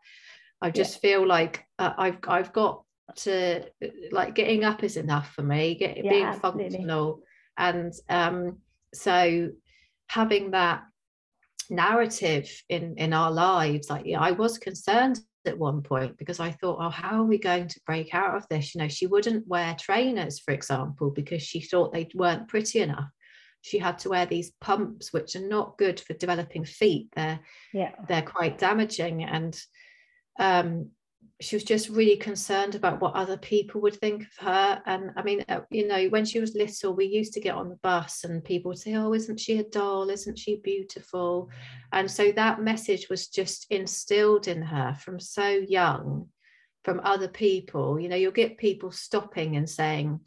I 0.62 0.70
just 0.70 0.94
yeah. 0.96 1.10
feel 1.10 1.26
like 1.26 1.64
uh, 1.78 1.92
I've 1.98 2.18
I've 2.26 2.52
got 2.52 2.84
to 3.16 3.64
like 4.10 4.34
getting 4.34 4.64
up 4.64 4.82
is 4.82 4.96
enough 4.96 5.32
for 5.34 5.42
me. 5.42 5.74
Get, 5.74 6.02
yeah, 6.02 6.10
being 6.10 6.24
absolutely. 6.24 6.70
functional, 6.70 7.22
and 7.58 7.92
um, 8.08 8.58
so 8.94 9.50
having 10.08 10.52
that 10.52 10.84
narrative 11.68 12.50
in 12.70 12.96
in 12.96 13.12
our 13.12 13.30
lives, 13.30 13.90
like 13.90 14.06
yeah, 14.06 14.20
I 14.20 14.30
was 14.30 14.56
concerned 14.56 15.20
at 15.46 15.58
one 15.58 15.82
point 15.82 16.16
because 16.18 16.40
I 16.40 16.50
thought, 16.50 16.78
oh, 16.80 16.90
how 16.90 17.20
are 17.20 17.26
we 17.26 17.38
going 17.38 17.68
to 17.68 17.80
break 17.86 18.14
out 18.14 18.36
of 18.36 18.46
this? 18.48 18.74
You 18.74 18.80
know, 18.80 18.88
she 18.88 19.06
wouldn't 19.06 19.46
wear 19.46 19.76
trainers, 19.78 20.38
for 20.40 20.52
example, 20.52 21.10
because 21.10 21.42
she 21.42 21.60
thought 21.60 21.92
they 21.92 22.08
weren't 22.14 22.48
pretty 22.48 22.80
enough. 22.80 23.08
She 23.62 23.78
had 23.78 23.98
to 24.00 24.08
wear 24.08 24.26
these 24.26 24.52
pumps, 24.60 25.12
which 25.12 25.34
are 25.34 25.46
not 25.46 25.78
good 25.78 25.98
for 26.00 26.14
developing 26.14 26.64
feet. 26.64 27.08
They're 27.16 27.40
yeah. 27.72 27.92
they're 28.08 28.22
quite 28.22 28.58
damaging. 28.58 29.24
And 29.24 29.58
um, 30.38 30.90
she 31.40 31.56
was 31.56 31.64
just 31.64 31.88
really 31.88 32.16
concerned 32.16 32.74
about 32.74 33.00
what 33.00 33.14
other 33.14 33.36
people 33.36 33.80
would 33.80 33.96
think 33.96 34.22
of 34.22 34.36
her. 34.38 34.82
And 34.86 35.10
I 35.16 35.22
mean, 35.22 35.44
uh, 35.48 35.60
you 35.70 35.86
know, 35.86 36.06
when 36.06 36.24
she 36.24 36.40
was 36.40 36.54
little, 36.54 36.94
we 36.94 37.06
used 37.06 37.32
to 37.34 37.40
get 37.40 37.54
on 37.54 37.68
the 37.68 37.76
bus 37.76 38.24
and 38.24 38.44
people 38.44 38.70
would 38.70 38.78
say, 38.78 38.94
Oh, 38.94 39.12
isn't 39.12 39.40
she 39.40 39.58
a 39.58 39.64
doll? 39.64 40.10
Isn't 40.10 40.38
she 40.38 40.56
beautiful? 40.56 41.50
And 41.92 42.10
so 42.10 42.32
that 42.32 42.62
message 42.62 43.08
was 43.08 43.28
just 43.28 43.66
instilled 43.70 44.48
in 44.48 44.62
her 44.62 44.94
from 44.94 45.20
so 45.20 45.48
young 45.48 46.28
from 46.84 47.00
other 47.02 47.28
people. 47.28 47.98
You 47.98 48.08
know, 48.08 48.16
you'll 48.16 48.32
get 48.32 48.58
people 48.58 48.90
stopping 48.90 49.56
and 49.56 49.68
saying, 49.68 50.20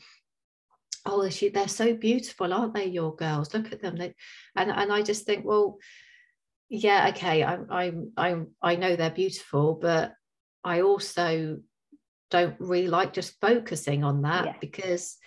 Oh, 1.06 1.30
she, 1.30 1.50
they're 1.50 1.68
so 1.68 1.96
beautiful, 1.96 2.54
aren't 2.54 2.74
they, 2.74 2.86
your 2.86 3.16
girls? 3.16 3.54
Look 3.54 3.72
at 3.72 3.82
them. 3.82 3.96
They, 3.96 4.14
and, 4.56 4.70
and 4.70 4.92
I 4.92 5.02
just 5.02 5.26
think, 5.26 5.46
well, 5.46 5.80
yeah, 6.70 7.10
okay, 7.10 7.44
I'm, 7.44 7.68
I'm, 7.72 8.12
I'm, 8.16 8.48
I 8.62 8.76
know 8.76 8.96
they're 8.96 9.10
beautiful, 9.10 9.80
but 9.82 10.14
I 10.64 10.82
also 10.82 11.58
don't 12.30 12.56
really 12.60 12.88
like 12.88 13.14
just 13.14 13.40
focusing 13.42 14.04
on 14.04 14.22
that 14.24 14.46
yeah. 14.46 14.54
because 14.62 15.18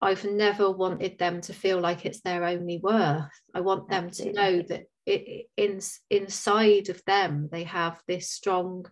I've 0.00 0.24
never 0.24 0.70
wanted 0.70 1.18
them 1.18 1.40
to 1.42 1.52
feel 1.52 1.80
like 1.80 2.04
it's 2.04 2.20
their 2.22 2.44
only 2.44 2.78
worth. 2.78 3.30
I 3.54 3.60
want 3.60 3.88
them 3.88 4.06
Absolutely. 4.06 4.34
to 4.34 4.40
know 4.40 4.62
that 4.68 4.84
it, 5.06 5.46
in, 5.56 5.80
inside 6.10 6.88
of 6.88 7.02
them, 7.06 7.48
they 7.50 7.64
have 7.64 8.00
this 8.06 8.30
strong 8.30 8.86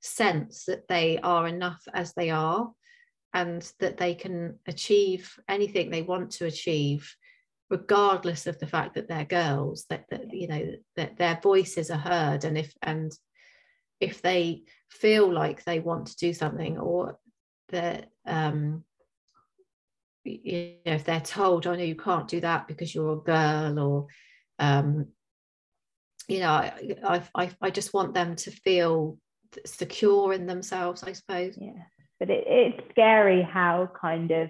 sense 0.00 0.64
that 0.66 0.88
they 0.88 1.18
are 1.18 1.46
enough 1.46 1.82
as 1.94 2.12
they 2.14 2.30
are 2.30 2.70
and 3.32 3.70
that 3.80 3.96
they 3.96 4.14
can 4.14 4.58
achieve 4.66 5.32
anything 5.48 5.90
they 5.90 6.02
want 6.02 6.30
to 6.32 6.46
achieve 6.46 7.14
regardless 7.68 8.46
of 8.46 8.58
the 8.58 8.66
fact 8.66 8.94
that 8.94 9.08
they're 9.08 9.24
girls 9.24 9.86
that, 9.90 10.04
that 10.08 10.32
you 10.32 10.46
know 10.46 10.72
that 10.94 11.16
their 11.16 11.38
voices 11.42 11.90
are 11.90 11.98
heard 11.98 12.44
and 12.44 12.56
if 12.56 12.72
and 12.82 13.12
if 14.00 14.22
they 14.22 14.62
feel 14.90 15.32
like 15.32 15.64
they 15.64 15.80
want 15.80 16.08
to 16.08 16.16
do 16.16 16.32
something 16.32 16.78
or 16.78 17.18
that 17.70 18.10
um 18.26 18.84
you 20.24 20.76
know 20.84 20.92
if 20.92 21.04
they're 21.04 21.20
told 21.20 21.66
oh 21.66 21.74
no 21.74 21.82
you 21.82 21.96
can't 21.96 22.28
do 22.28 22.40
that 22.40 22.66
because 22.68 22.94
you're 22.94 23.14
a 23.14 23.20
girl 23.20 23.78
or 23.78 24.06
um 24.58 25.06
you 26.28 26.40
know 26.40 26.50
I, 26.50 27.22
I 27.34 27.50
i 27.60 27.70
just 27.70 27.94
want 27.94 28.14
them 28.14 28.36
to 28.36 28.50
feel 28.50 29.18
secure 29.64 30.32
in 30.32 30.46
themselves 30.46 31.02
i 31.02 31.12
suppose. 31.12 31.56
Yeah. 31.60 31.82
But 32.18 32.30
it, 32.30 32.44
it's 32.46 32.90
scary 32.90 33.42
how 33.42 33.90
kind 34.00 34.30
of 34.30 34.48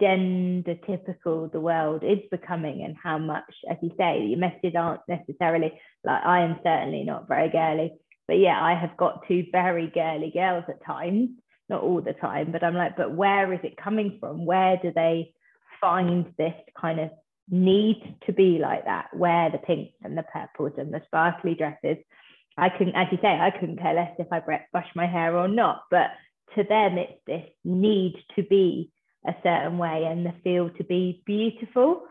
gender 0.00 0.74
typical 0.86 1.48
the 1.48 1.60
world 1.60 2.02
is 2.02 2.18
becoming 2.30 2.82
and 2.82 2.96
how 3.00 3.18
much 3.18 3.44
as 3.70 3.76
you 3.82 3.92
say 3.96 4.24
your 4.24 4.38
messages 4.38 4.74
aren't 4.76 5.02
necessarily 5.06 5.72
like 6.04 6.24
i 6.24 6.40
am 6.40 6.58
certainly 6.64 7.04
not 7.04 7.28
very 7.28 7.50
girly 7.50 7.92
but 8.28 8.38
yeah 8.38 8.62
i 8.62 8.74
have 8.74 8.96
got 8.96 9.26
two 9.26 9.44
very 9.52 9.88
girly 9.88 10.30
girls 10.30 10.64
at 10.68 10.84
times. 10.84 11.30
Not 11.68 11.82
all 11.82 12.00
the 12.00 12.12
time 12.12 12.52
but 12.52 12.62
i'm 12.62 12.74
like 12.74 12.96
but 12.96 13.14
where 13.14 13.52
is 13.52 13.60
it 13.62 13.76
coming 13.76 14.18
from? 14.20 14.44
Where 14.44 14.78
do 14.82 14.92
they 14.94 15.32
find 15.80 16.26
this 16.36 16.54
kind 16.78 17.00
of 17.00 17.10
need 17.50 18.16
to 18.26 18.32
be 18.32 18.58
like 18.58 18.84
that? 18.84 19.08
Wear 19.14 19.50
the 19.50 19.58
pinks 19.58 19.94
and 20.02 20.16
the 20.16 20.24
purples 20.24 20.72
and 20.76 20.92
the 20.92 21.02
sparkly 21.06 21.54
dresses? 21.54 21.98
I 22.58 22.68
couldn't 22.68 22.94
as 22.94 23.06
you 23.10 23.18
say 23.22 23.28
i 23.28 23.50
couldn't 23.50 23.80
care 23.80 23.94
less 23.94 24.12
if 24.18 24.26
i 24.30 24.40
brush 24.40 24.88
my 24.94 25.06
hair 25.06 25.36
or 25.36 25.48
not. 25.48 25.84
But 25.90 26.10
to 26.56 26.64
them 26.64 26.98
it's 26.98 27.20
this 27.26 27.48
need 27.64 28.16
to 28.36 28.42
be 28.42 28.90
a 29.26 29.34
certain 29.42 29.78
way 29.78 30.04
and 30.04 30.26
the 30.26 30.34
feel 30.44 30.68
to 30.70 30.84
be 30.84 31.22
beautiful. 31.24 32.02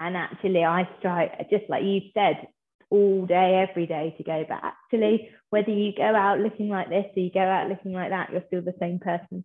And 0.00 0.16
actually 0.16 0.64
i 0.64 0.88
strive 0.98 1.30
just 1.50 1.68
like 1.68 1.84
you 1.84 2.00
said 2.14 2.48
all 2.90 3.26
day 3.26 3.66
every 3.68 3.86
day 3.86 4.14
to 4.16 4.22
go 4.22 4.44
but 4.48 4.60
actually 4.62 5.28
whether 5.50 5.70
you 5.70 5.92
go 5.96 6.14
out 6.14 6.40
looking 6.40 6.68
like 6.68 6.88
this 6.88 7.06
or 7.16 7.20
you 7.20 7.30
go 7.32 7.40
out 7.40 7.68
looking 7.68 7.92
like 7.92 8.10
that 8.10 8.30
you're 8.30 8.44
still 8.46 8.62
the 8.62 8.74
same 8.78 8.98
person 8.98 9.44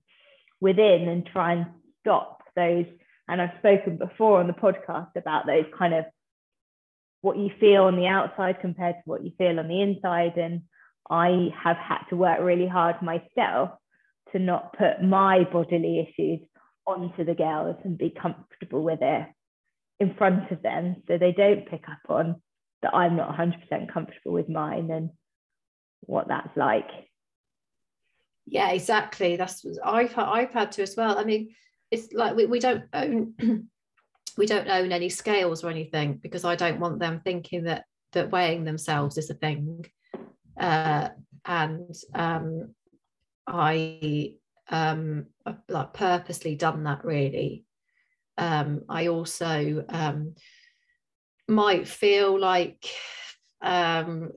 within 0.59 1.07
and 1.07 1.25
try 1.25 1.53
and 1.53 1.67
stop 2.01 2.43
those. 2.55 2.85
And 3.27 3.41
i've 3.41 3.57
spoken 3.59 3.97
before 3.97 4.39
on 4.39 4.47
the 4.47 4.53
podcast 4.53 5.15
about 5.15 5.45
those 5.45 5.65
kind 5.77 5.93
of 5.93 6.05
what 7.21 7.37
you 7.37 7.49
feel 7.59 7.83
on 7.83 7.95
the 7.95 8.07
outside 8.07 8.61
compared 8.61 8.95
to 8.95 9.01
what 9.05 9.23
you 9.23 9.31
feel 9.37 9.59
on 9.59 9.67
the 9.67 9.81
inside. 9.81 10.37
And 10.37 10.61
i 11.09 11.49
have 11.63 11.77
had 11.77 12.03
to 12.09 12.15
work 12.15 12.39
really 12.41 12.67
hard 12.67 13.01
myself 13.01 13.71
to 14.31 14.39
not 14.39 14.77
put 14.77 15.03
my 15.03 15.43
bodily 15.51 15.99
issues 15.99 16.39
onto 16.85 17.23
the 17.23 17.35
girls 17.35 17.75
and 17.83 17.97
be 17.97 18.09
comfortable 18.09 18.83
with 18.83 18.99
it 19.01 19.27
in 19.99 20.15
front 20.15 20.49
of 20.51 20.61
them 20.61 21.03
so 21.07 21.17
they 21.17 21.31
don't 21.31 21.69
pick 21.69 21.83
up 21.89 22.09
on 22.09 22.41
that 22.81 22.95
I'm 22.95 23.15
not 23.15 23.35
100% 23.35 23.89
comfortable 23.91 24.33
with 24.33 24.49
mine 24.49 24.89
and 24.91 25.09
what 26.01 26.27
that's 26.27 26.55
like. 26.55 26.89
Yeah, 28.45 28.71
exactly. 28.71 29.35
That's 29.35 29.65
I've 29.83 30.17
I've 30.17 30.51
had 30.51 30.71
to 30.73 30.81
as 30.81 30.95
well. 30.97 31.19
I 31.19 31.23
mean, 31.23 31.53
it's 31.91 32.11
like 32.13 32.35
we, 32.35 32.45
we 32.45 32.59
don't 32.59 32.85
own 32.93 33.33
we 34.37 34.45
don't 34.45 34.69
own 34.69 34.91
any 34.91 35.09
scales 35.09 35.63
or 35.63 35.69
anything 35.69 36.19
because 36.21 36.45
I 36.45 36.55
don't 36.55 36.79
want 36.79 36.99
them 36.99 37.21
thinking 37.23 37.65
that 37.65 37.85
that 38.13 38.31
weighing 38.31 38.63
themselves 38.63 39.17
is 39.17 39.29
a 39.29 39.35
thing. 39.35 39.85
Uh, 40.59 41.09
and 41.45 41.95
um, 42.15 42.73
I 43.45 44.33
um, 44.69 45.27
like 45.67 45.93
purposely 45.93 46.55
done 46.55 46.83
that 46.83 47.05
really. 47.05 47.65
Um, 48.37 48.83
I 48.87 49.07
also 49.07 49.85
um, 49.89 50.35
might 51.49 51.87
feel 51.87 52.39
like 52.39 52.85
um, 53.61 54.31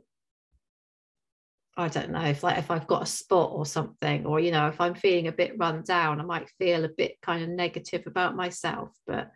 I 1.76 1.88
don't 1.88 2.11
know 2.11 2.25
if 2.25 2.42
like 2.42 2.59
if 2.59 2.71
I've 2.71 2.87
got 2.87 3.02
a 3.02 3.07
spot 3.07 3.50
or 3.52 3.64
something, 3.64 4.26
or 4.26 4.40
you 4.40 4.50
know, 4.50 4.69
if 4.69 4.81
I'm 4.81 4.95
feeling 4.95 5.28
a 5.28 5.33
bit 5.33 5.59
run 5.59 5.83
down, 5.83 6.21
I 6.21 6.25
might 6.25 6.50
feel 6.59 6.85
a 6.85 6.90
bit 6.97 7.16
kind 7.23 7.42
of 7.42 7.49
negative 7.49 8.07
about 8.07 8.37
myself, 8.37 8.90
but 9.07 9.31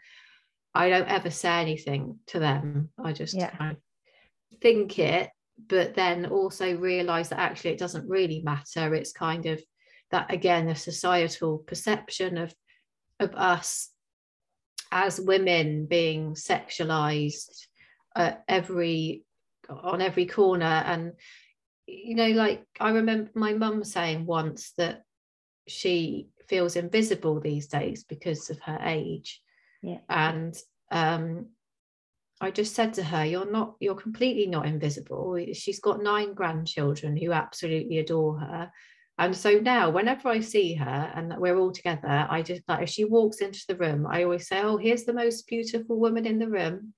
I 0.75 0.91
don't 0.91 1.09
ever 1.09 1.31
say 1.31 1.61
anything 1.61 2.19
to 2.29 2.39
them. 2.39 2.91
I 3.03 3.13
just 3.13 3.35
yeah. 3.35 3.51
kind 3.57 3.73
of 3.73 4.59
think 4.61 4.99
it, 4.99 5.31
but 5.69 5.95
then 5.95 6.27
also 6.27 6.77
realize 6.77 7.31
that 7.31 7.41
actually 7.41 7.71
it 7.71 7.79
doesn't 7.79 8.09
really 8.09 8.43
matter. 8.45 8.95
It's 8.95 9.13
kind 9.13 9.47
of 9.47 9.63
that 10.11 10.33
again 10.33 10.69
a 10.69 10.77
societal 10.77 11.59
perception 11.59 12.37
of 12.37 12.55
of 13.19 13.35
us 13.35 13.91
as 14.93 15.21
women 15.21 15.87
being 15.87 16.35
sexualized 16.35 17.67
at 18.15 18.45
every 18.49 19.25
on 19.69 20.01
every 20.01 20.27
corner 20.27 20.65
and 20.65 21.13
you 21.87 22.15
know 22.15 22.29
like 22.29 22.65
i 22.81 22.91
remember 22.91 23.31
my 23.35 23.53
mum 23.53 23.83
saying 23.83 24.25
once 24.27 24.73
that 24.79 25.03
she 25.67 26.29
feels 26.49 26.77
invisible 26.77 27.41
these 27.41 27.67
days 27.67 28.05
because 28.05 28.49
of 28.51 28.61
her 28.61 28.79
age 28.83 29.43
yeah. 29.83 29.99
and 30.09 30.57
um 30.91 31.47
I 32.41 32.51
just 32.51 32.75
said 32.75 32.95
to 32.95 33.03
her, 33.03 33.25
You're 33.25 33.51
not, 33.51 33.77
you're 33.81 33.95
completely 33.95 34.47
not 34.47 34.67
invisible. 34.67 35.39
She's 35.55 35.81
got 35.81 36.03
nine 36.03 36.35
grandchildren 36.35 37.17
who 37.17 37.33
absolutely 37.33 37.99
adore 37.99 38.39
her. 38.39 38.71
And 39.19 39.35
so 39.35 39.53
now, 39.53 39.89
whenever 39.91 40.29
I 40.29 40.41
see 40.41 40.75
her 40.75 41.13
and 41.15 41.31
that 41.31 41.41
we're 41.41 41.59
all 41.59 41.73
together, 41.73 42.27
I 42.29 42.43
just 42.43 42.63
like 42.69 42.83
if 42.83 42.91
she 42.91 43.05
walks 43.05 43.39
into 43.39 43.65
the 43.67 43.77
room, 43.77 44.07
I 44.07 44.25
always 44.25 44.47
say, 44.47 44.61
Oh, 44.61 44.77
here's 44.77 45.05
the 45.05 45.15
most 45.15 45.47
beautiful 45.47 45.99
woman 45.99 46.27
in 46.27 46.39
the 46.39 46.51
room. 46.51 46.93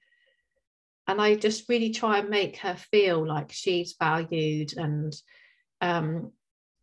And 1.07 1.21
I 1.21 1.37
just 1.37 1.69
really 1.69 1.91
try 1.91 2.19
and 2.19 2.29
make 2.29 2.59
her 2.59 2.77
feel 2.91 3.27
like 3.27 3.53
she's 3.53 3.95
valued 3.99 4.77
and 4.77 5.15
um, 5.81 6.33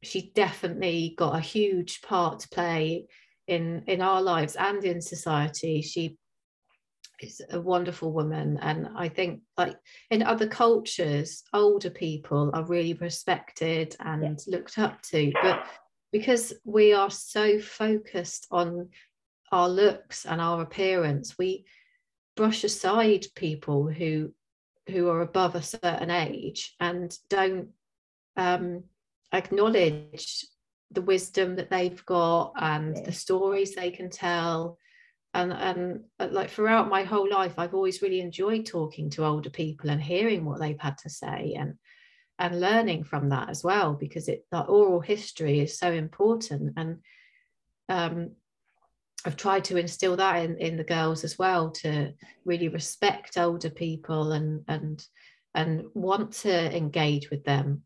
she 0.01 0.31
definitely 0.33 1.13
got 1.17 1.35
a 1.35 1.41
huge 1.41 2.01
part 2.01 2.39
to 2.39 2.49
play 2.49 3.07
in 3.47 3.83
in 3.87 4.01
our 4.01 4.21
lives 4.21 4.55
and 4.55 4.83
in 4.83 5.01
society. 5.01 5.81
She 5.81 6.17
is 7.19 7.41
a 7.51 7.59
wonderful 7.59 8.11
woman 8.11 8.57
and 8.61 8.87
i 8.95 9.07
think 9.07 9.41
like 9.57 9.75
in 10.11 10.21
other 10.21 10.47
cultures 10.47 11.43
older 11.53 11.89
people 11.89 12.51
are 12.53 12.65
really 12.65 12.93
respected 12.93 13.95
and 13.99 14.23
yeah. 14.23 14.55
looked 14.55 14.77
up 14.77 15.01
to 15.01 15.31
but 15.41 15.65
because 16.11 16.53
we 16.63 16.93
are 16.93 17.09
so 17.09 17.59
focused 17.59 18.47
on 18.51 18.89
our 19.51 19.69
looks 19.69 20.25
and 20.25 20.39
our 20.41 20.61
appearance 20.61 21.37
we 21.37 21.65
brush 22.35 22.63
aside 22.63 23.25
people 23.35 23.87
who 23.87 24.31
who 24.89 25.09
are 25.09 25.21
above 25.21 25.55
a 25.55 25.61
certain 25.61 26.11
age 26.11 26.75
and 26.79 27.17
don't 27.29 27.69
um, 28.37 28.83
acknowledge 29.33 30.45
the 30.91 31.01
wisdom 31.01 31.55
that 31.55 31.69
they've 31.69 32.05
got 32.05 32.53
and 32.59 32.95
yeah. 32.95 33.03
the 33.03 33.11
stories 33.11 33.73
they 33.73 33.89
can 33.89 34.09
tell 34.09 34.77
and 35.35 35.51
and 35.51 35.99
uh, 36.19 36.29
like 36.31 36.49
throughout 36.49 36.89
my 36.89 37.03
whole 37.03 37.29
life 37.29 37.53
i've 37.57 37.73
always 37.75 38.01
really 38.01 38.21
enjoyed 38.21 38.65
talking 38.65 39.09
to 39.09 39.25
older 39.25 39.49
people 39.49 39.89
and 39.89 40.01
hearing 40.01 40.45
what 40.45 40.59
they've 40.59 40.79
had 40.79 40.97
to 40.97 41.09
say 41.09 41.55
and 41.57 41.75
and 42.39 42.59
learning 42.59 43.03
from 43.03 43.29
that 43.29 43.49
as 43.49 43.63
well 43.63 43.93
because 43.93 44.27
it 44.27 44.45
the 44.51 44.61
oral 44.61 45.01
history 45.01 45.59
is 45.59 45.77
so 45.77 45.91
important 45.91 46.73
and 46.77 46.97
um, 47.87 48.31
I've 49.25 49.37
tried 49.37 49.65
to 49.65 49.77
instill 49.77 50.15
that 50.17 50.43
in, 50.43 50.57
in 50.57 50.77
the 50.77 50.83
girls 50.83 51.23
as 51.23 51.37
well 51.37 51.71
to 51.71 52.13
really 52.45 52.67
respect 52.67 53.37
older 53.37 53.69
people 53.69 54.31
and 54.31 54.63
and 54.67 55.05
and 55.53 55.85
want 55.93 56.33
to 56.33 56.75
engage 56.75 57.29
with 57.29 57.43
them. 57.43 57.83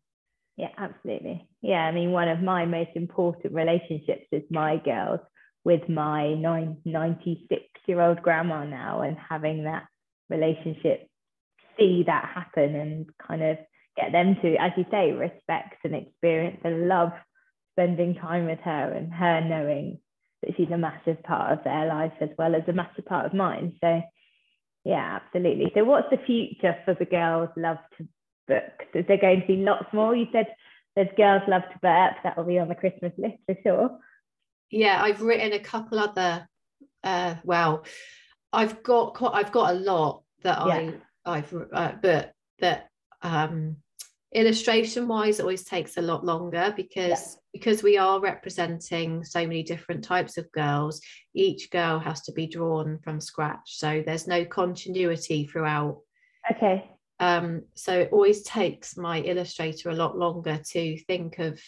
Yeah, 0.56 0.70
absolutely. 0.76 1.48
Yeah, 1.62 1.84
I 1.84 1.92
mean, 1.92 2.12
one 2.12 2.28
of 2.28 2.42
my 2.42 2.66
most 2.66 2.90
important 2.94 3.54
relationships 3.54 4.26
is 4.32 4.42
my 4.50 4.78
girls 4.78 5.20
with 5.64 5.88
my 5.88 6.34
96 6.34 7.62
year 7.86 8.00
old 8.00 8.22
grandma 8.22 8.64
now 8.64 9.02
and 9.02 9.16
having 9.18 9.64
that 9.64 9.84
relationship 10.28 11.08
see 11.78 12.04
that 12.06 12.30
happen 12.34 12.74
and 12.74 13.06
kind 13.26 13.42
of 13.42 13.58
get 13.96 14.12
them 14.12 14.36
to 14.42 14.54
as 14.56 14.72
you 14.76 14.84
say 14.90 15.12
respect 15.12 15.76
and 15.84 15.94
experience 15.94 16.60
and 16.64 16.88
love 16.88 17.10
spending 17.72 18.14
time 18.14 18.46
with 18.46 18.58
her 18.60 18.92
and 18.92 19.12
her 19.12 19.40
knowing 19.40 19.98
that 20.42 20.52
she's 20.56 20.70
a 20.70 20.78
massive 20.78 21.22
part 21.22 21.52
of 21.52 21.64
their 21.64 21.86
life 21.86 22.12
as 22.20 22.30
well 22.38 22.54
as 22.54 22.62
a 22.68 22.72
massive 22.72 23.04
part 23.04 23.26
of 23.26 23.34
mine. 23.34 23.76
So 23.80 24.02
yeah 24.84 25.18
absolutely. 25.22 25.70
So 25.74 25.84
what's 25.84 26.10
the 26.10 26.24
future 26.24 26.76
for 26.84 26.94
the 26.94 27.04
girls 27.04 27.50
love 27.56 27.78
to 27.98 28.08
book? 28.48 28.86
Is 28.94 29.04
there 29.06 29.18
going 29.20 29.42
to 29.42 29.46
be 29.46 29.56
lots 29.56 29.92
more? 29.92 30.14
You 30.14 30.26
said 30.32 30.46
there's 30.96 31.08
girls 31.16 31.42
love 31.48 31.62
to 31.62 31.78
burp 31.82 32.14
that 32.22 32.36
will 32.36 32.44
be 32.44 32.58
on 32.58 32.68
the 32.68 32.74
christmas 32.74 33.12
list 33.16 33.36
for 33.46 33.56
sure 33.62 33.98
yeah, 34.70 35.02
I've 35.02 35.22
written 35.22 35.52
a 35.52 35.58
couple 35.58 35.98
other 35.98 36.48
uh, 37.02 37.34
well, 37.44 37.84
I've 38.52 38.82
got 38.82 39.14
quite, 39.14 39.34
I've 39.34 39.52
got 39.52 39.74
a 39.74 39.78
lot 39.78 40.22
that 40.42 40.66
yeah. 40.66 40.90
I 41.24 41.38
I've 41.38 41.54
uh, 41.72 41.92
but 42.02 42.32
that 42.60 42.88
um 43.22 43.76
illustration 44.32 45.08
wise 45.08 45.38
it 45.38 45.42
always 45.42 45.64
takes 45.64 45.96
a 45.96 46.02
lot 46.02 46.24
longer 46.24 46.72
because 46.76 47.08
yeah. 47.08 47.40
because 47.52 47.82
we 47.82 47.98
are 47.98 48.20
representing 48.20 49.24
so 49.24 49.40
many 49.40 49.62
different 49.62 50.04
types 50.04 50.38
of 50.38 50.50
girls 50.52 51.00
each 51.34 51.68
girl 51.70 51.98
has 51.98 52.22
to 52.22 52.32
be 52.32 52.46
drawn 52.46 52.98
from 53.02 53.20
scratch 53.20 53.58
so 53.64 54.02
there's 54.06 54.28
no 54.28 54.44
continuity 54.44 55.46
throughout 55.46 55.98
okay 56.48 56.88
um 57.18 57.62
so 57.74 57.98
it 57.98 58.08
always 58.12 58.44
takes 58.44 58.96
my 58.96 59.18
illustrator 59.18 59.90
a 59.90 59.96
lot 59.96 60.16
longer 60.16 60.60
to 60.64 60.96
think 61.06 61.40
of 61.40 61.60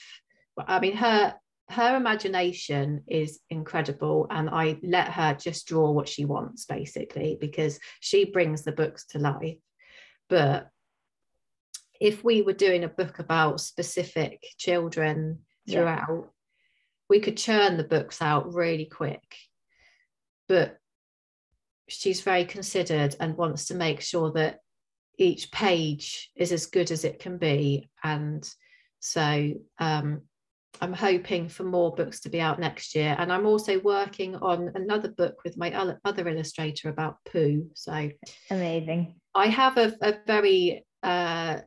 i 0.68 0.78
mean 0.78 0.97
her 0.97 1.35
her 1.73 1.97
imagination 1.97 3.02
is 3.07 3.41
incredible 3.50 4.26
and 4.31 4.50
i 4.50 4.79
let 4.83 5.09
her 5.09 5.35
just 5.35 5.67
draw 5.67 5.91
what 5.91 6.09
she 6.09 6.25
wants 6.25 6.67
basically 6.67 7.38
because 7.41 7.81
she 8.00 8.25
brings 8.25 8.62
the 8.62 8.73
books 8.73 9.07
to 9.07 9.19
life. 9.19 9.59
But 10.29 10.69
if 12.00 12.25
we 12.25 12.43
were 12.43 12.52
doing 12.52 12.85
a 12.85 12.88
book 12.88 13.19
about 13.19 13.61
specific 13.61 14.43
children 14.59 15.41
throughout 15.71 16.09
yeah. 16.11 16.29
we 17.09 17.21
could 17.21 17.37
churn 17.37 17.76
the 17.76 17.85
books 17.85 18.21
out 18.21 18.52
really 18.52 18.87
quick. 18.87 19.37
But 20.49 20.79
she's 21.88 22.21
very 22.21 22.45
considered 22.45 23.17
and 23.21 23.37
wants 23.37 23.67
to 23.67 23.75
make 23.75 24.00
sure 24.00 24.33
that 24.33 24.59
each 25.19 25.52
page 25.52 26.31
is 26.35 26.52
as 26.52 26.67
good 26.67 26.91
as 26.91 27.05
it 27.05 27.19
can 27.21 27.38
be. 27.38 27.88
And 28.02 28.49
so 29.00 29.52
um, 29.79 30.23
I'm 30.81 30.93
hoping 30.93 31.49
for 31.49 31.64
more 31.64 31.95
books 31.95 32.21
to 32.21 32.29
be 32.29 32.41
out 32.41 32.59
next 32.59 32.95
year. 32.95 33.14
And 33.19 33.33
I'm 33.33 33.47
also 33.47 33.81
working 33.81 34.37
on 34.37 34.71
another 34.75 35.09
book 35.09 35.37
with 35.45 35.57
my 35.57 35.73
other 35.73 36.29
illustrator 36.29 36.88
about 36.88 37.19
poo. 37.31 37.71
So 37.75 38.11
amazing. 38.50 39.17
I 39.35 39.47
have 39.47 39.76
a, 39.76 39.95
a 40.00 40.14
very 40.26 40.85
uh, 41.02 41.61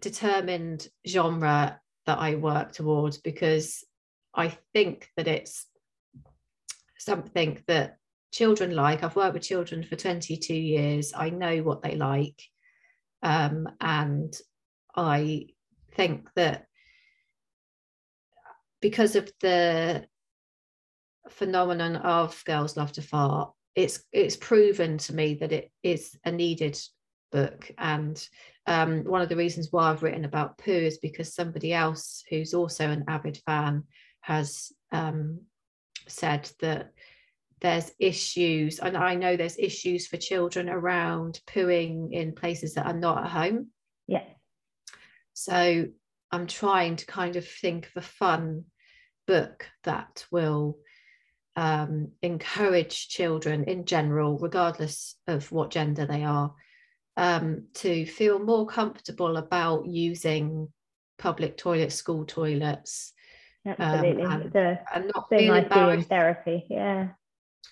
determined 0.00 0.88
genre 1.06 1.80
that 2.06 2.18
I 2.18 2.36
work 2.36 2.72
towards 2.72 3.18
because 3.18 3.84
I 4.34 4.56
think 4.72 5.08
that 5.16 5.28
it's 5.28 5.66
something 6.98 7.62
that 7.66 7.96
children 8.32 8.74
like. 8.74 9.02
I've 9.02 9.16
worked 9.16 9.34
with 9.34 9.42
children 9.42 9.82
for 9.82 9.96
22 9.96 10.54
years. 10.54 11.12
I 11.16 11.30
know 11.30 11.62
what 11.62 11.82
they 11.82 11.96
like. 11.96 12.42
Um, 13.22 13.68
and 13.80 14.36
I 14.94 15.46
think 15.94 16.28
that 16.36 16.66
because 18.80 19.16
of 19.16 19.30
the 19.40 20.06
phenomenon 21.28 21.96
of 21.96 22.44
girls 22.44 22.76
love 22.76 22.92
to 22.92 23.02
fart 23.02 23.52
it's 23.76 24.02
it's 24.10 24.36
proven 24.36 24.96
to 24.96 25.14
me 25.14 25.34
that 25.34 25.52
it 25.52 25.70
is 25.82 26.16
a 26.24 26.32
needed 26.32 26.78
book. 27.30 27.70
And 27.76 28.26
um, 28.66 29.04
one 29.04 29.20
of 29.20 29.28
the 29.28 29.36
reasons 29.36 29.68
why 29.70 29.90
I've 29.90 30.02
written 30.02 30.24
about 30.24 30.58
poo 30.58 30.72
is 30.72 30.98
because 30.98 31.34
somebody 31.34 31.72
else 31.72 32.24
who's 32.30 32.54
also 32.54 32.90
an 32.90 33.04
avid 33.06 33.38
fan 33.44 33.84
has 34.22 34.72
um, 34.90 35.42
said 36.08 36.50
that 36.60 36.92
there's 37.60 37.92
issues 37.98 38.78
and 38.78 38.96
I 38.96 39.14
know 39.14 39.36
there's 39.36 39.58
issues 39.58 40.06
for 40.06 40.16
children 40.16 40.68
around 40.68 41.40
pooing 41.46 42.12
in 42.12 42.34
places 42.34 42.74
that 42.74 42.86
are 42.86 42.94
not 42.94 43.24
at 43.24 43.30
home. 43.30 43.68
Yeah. 44.06 44.24
So 45.34 45.86
I'm 46.36 46.46
trying 46.46 46.96
to 46.96 47.06
kind 47.06 47.36
of 47.36 47.48
think 47.48 47.86
of 47.86 47.92
a 47.96 48.06
fun 48.06 48.64
book 49.26 49.66
that 49.84 50.26
will 50.30 50.76
um, 51.56 52.12
encourage 52.20 53.08
children 53.08 53.64
in 53.64 53.86
general, 53.86 54.36
regardless 54.36 55.16
of 55.26 55.50
what 55.50 55.70
gender 55.70 56.04
they 56.04 56.24
are, 56.24 56.52
um, 57.16 57.68
to 57.76 58.04
feel 58.04 58.38
more 58.38 58.66
comfortable 58.66 59.38
about 59.38 59.86
using 59.86 60.68
public 61.18 61.56
toilets, 61.56 61.94
school 61.94 62.26
toilets. 62.26 63.14
Absolutely, 63.66 64.22
um, 64.24 64.42
and, 64.42 64.52
the 64.52 64.78
and 64.94 65.10
not 65.14 65.30
thing 65.30 65.50
I 65.50 65.62
see 65.62 65.94
in 65.94 66.02
therapy. 66.02 66.66
Yeah, 66.68 67.08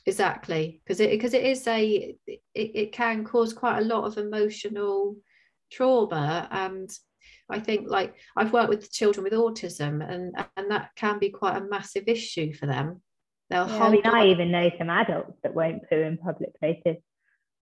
exactly, 0.06 0.80
because 0.82 1.00
it 1.00 1.10
because 1.10 1.34
it 1.34 1.44
is 1.44 1.66
a 1.68 2.16
it, 2.26 2.40
it 2.54 2.92
can 2.92 3.24
cause 3.24 3.52
quite 3.52 3.80
a 3.80 3.84
lot 3.84 4.04
of 4.04 4.16
emotional 4.16 5.16
trauma 5.70 6.48
and 6.50 6.90
I 7.50 7.60
think 7.60 7.88
like 7.88 8.14
I've 8.36 8.52
worked 8.52 8.70
with 8.70 8.90
children 8.90 9.24
with 9.24 9.32
autism 9.32 10.02
and 10.06 10.34
and 10.56 10.70
that 10.70 10.90
can 10.96 11.18
be 11.18 11.30
quite 11.30 11.56
a 11.56 11.64
massive 11.64 12.04
issue 12.06 12.54
for 12.54 12.66
them. 12.66 13.02
They'll 13.50 13.68
yeah, 13.68 13.84
I 13.84 13.90
mean, 13.90 14.06
I 14.06 14.26
even 14.28 14.50
know 14.50 14.70
some 14.78 14.88
adults 14.90 15.38
that 15.42 15.54
won't 15.54 15.88
poo 15.88 15.96
in 15.96 16.16
public 16.16 16.58
places. 16.58 16.96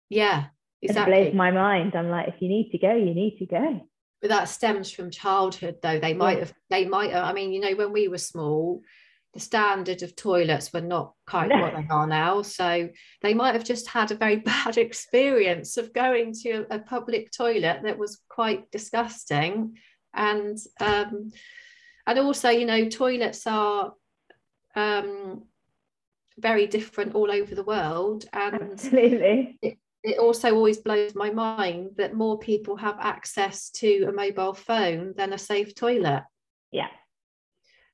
Yeah, 0.09 0.45
exactly. 0.81 1.13
It 1.13 1.21
blows 1.31 1.33
my 1.35 1.51
mind. 1.51 1.95
I'm 1.95 2.09
like, 2.09 2.27
if 2.27 2.35
you 2.41 2.49
need 2.49 2.71
to 2.71 2.77
go, 2.77 2.93
you 2.93 3.13
need 3.13 3.37
to 3.39 3.45
go. 3.45 3.87
But 4.21 4.29
that 4.31 4.49
stems 4.49 4.91
from 4.91 5.11
childhood, 5.11 5.77
though. 5.81 5.99
They 5.99 6.13
might 6.13 6.33
yeah. 6.33 6.39
have. 6.39 6.53
They 6.69 6.85
might. 6.85 7.11
Have, 7.11 7.23
I 7.23 7.33
mean, 7.33 7.53
you 7.53 7.61
know, 7.61 7.75
when 7.75 7.93
we 7.93 8.09
were 8.09 8.17
small, 8.17 8.81
the 9.33 9.39
standard 9.39 10.01
of 10.01 10.15
toilets 10.15 10.73
were 10.73 10.81
not 10.81 11.13
quite 11.27 11.49
no. 11.49 11.61
what 11.61 11.75
they 11.75 11.87
are 11.89 12.07
now. 12.07 12.41
So 12.41 12.89
they 13.21 13.33
might 13.33 13.53
have 13.53 13.63
just 13.63 13.87
had 13.87 14.11
a 14.11 14.15
very 14.15 14.35
bad 14.53 14.77
experience 14.77 15.77
of 15.77 15.93
going 15.93 16.33
to 16.43 16.65
a 16.71 16.79
public 16.79 17.31
toilet 17.31 17.81
that 17.83 17.97
was 17.97 18.21
quite 18.27 18.69
disgusting. 18.71 19.77
And 20.13 20.57
um, 20.79 21.31
and 22.07 22.19
also, 22.19 22.49
you 22.49 22.65
know, 22.65 22.89
toilets 22.89 23.45
are 23.45 23.93
um, 24.75 25.43
very 26.39 26.65
different 26.65 27.13
all 27.13 27.31
over 27.31 27.53
the 27.53 27.63
world. 27.63 28.25
And 28.33 28.55
Absolutely. 28.55 29.59
It, 29.61 29.77
it 30.03 30.17
also 30.17 30.55
always 30.55 30.77
blows 30.77 31.13
my 31.13 31.29
mind 31.29 31.91
that 31.97 32.15
more 32.15 32.39
people 32.39 32.77
have 32.77 32.97
access 32.99 33.69
to 33.71 34.05
a 34.07 34.11
mobile 34.11 34.53
phone 34.53 35.13
than 35.17 35.33
a 35.33 35.37
safe 35.37 35.75
toilet. 35.75 36.23
Yeah. 36.71 36.87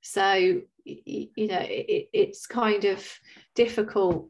So 0.06 0.62
you 0.86 1.48
know 1.48 1.66
it, 1.68 2.10
it's 2.14 2.46
kind 2.46 2.86
of 2.86 3.04
difficult 3.56 4.30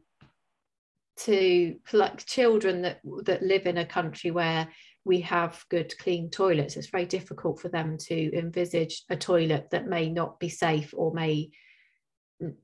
to 1.18 1.76
like 1.92 2.24
children 2.24 2.82
that 2.82 3.00
that 3.24 3.42
live 3.42 3.66
in 3.66 3.76
a 3.78 3.84
country 3.84 4.30
where 4.30 4.68
we 5.04 5.20
have 5.20 5.64
good 5.68 5.96
clean 5.98 6.30
toilets 6.30 6.76
it's 6.76 6.88
very 6.88 7.04
difficult 7.04 7.60
for 7.60 7.68
them 7.68 7.96
to 7.98 8.36
envisage 8.36 9.04
a 9.10 9.16
toilet 9.16 9.68
that 9.70 9.86
may 9.86 10.08
not 10.08 10.40
be 10.40 10.48
safe 10.48 10.92
or 10.96 11.12
may 11.12 11.50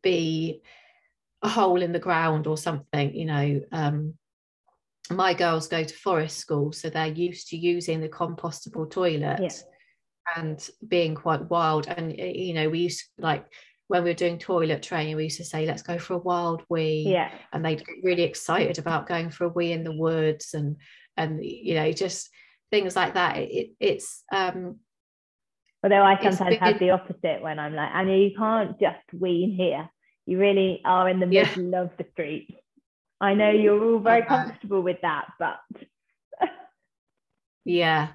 be 0.02 0.60
a 1.42 1.48
hole 1.48 1.82
in 1.82 1.92
the 1.92 1.98
ground 1.98 2.46
or 2.46 2.56
something 2.56 3.14
you 3.14 3.26
know 3.26 3.60
um, 3.72 4.14
my 5.10 5.34
girls 5.34 5.68
go 5.68 5.84
to 5.84 5.94
forest 5.94 6.38
school 6.38 6.72
so 6.72 6.88
they're 6.88 7.06
used 7.06 7.48
to 7.48 7.56
using 7.56 8.00
the 8.00 8.08
compostable 8.08 8.90
toilet 8.90 9.38
yeah. 9.40 9.71
And 10.36 10.68
being 10.86 11.14
quite 11.14 11.48
wild 11.50 11.86
and 11.86 12.16
you 12.16 12.54
know 12.54 12.68
we 12.68 12.80
used 12.80 13.00
to, 13.00 13.22
like 13.22 13.46
when 13.92 14.04
we 14.04 14.10
were 14.10 14.14
doing 14.14 14.38
toilet 14.38 14.82
training, 14.82 15.16
we 15.16 15.24
used 15.24 15.36
to 15.36 15.44
say, 15.44 15.66
let's 15.66 15.82
go 15.82 15.98
for 15.98 16.14
a 16.14 16.18
wild 16.18 16.62
wee. 16.70 17.04
Yeah. 17.06 17.30
And 17.52 17.62
they'd 17.62 17.84
get 17.84 17.96
really 18.02 18.22
excited 18.22 18.78
about 18.78 19.06
going 19.06 19.28
for 19.28 19.44
a 19.44 19.50
wee 19.50 19.72
in 19.72 19.84
the 19.84 19.94
woods 19.94 20.54
and 20.54 20.76
and 21.18 21.44
you 21.44 21.74
know, 21.74 21.92
just 21.92 22.30
things 22.70 22.96
like 22.96 23.12
that. 23.14 23.36
It, 23.36 23.50
it 23.50 23.70
it's 23.80 24.24
um 24.32 24.78
although 25.84 26.02
I 26.02 26.18
sometimes 26.22 26.56
have 26.56 26.78
the 26.78 26.90
opposite 26.90 27.42
when 27.42 27.58
I'm 27.58 27.74
like, 27.74 27.90
I 27.92 28.04
know 28.04 28.14
you 28.14 28.30
can't 28.34 28.80
just 28.80 29.04
wee 29.12 29.54
here. 29.58 29.90
You 30.24 30.38
really 30.38 30.80
are 30.86 31.06
in 31.10 31.20
the 31.20 31.26
middle 31.26 31.62
yeah. 31.62 31.82
of 31.82 31.90
the 31.98 32.06
street. 32.12 32.56
I 33.20 33.34
know 33.34 33.50
you're 33.50 33.92
all 33.92 33.98
very 33.98 34.22
comfortable 34.22 34.80
with 34.80 35.02
that, 35.02 35.26
but 35.38 35.60
yeah, 37.66 38.08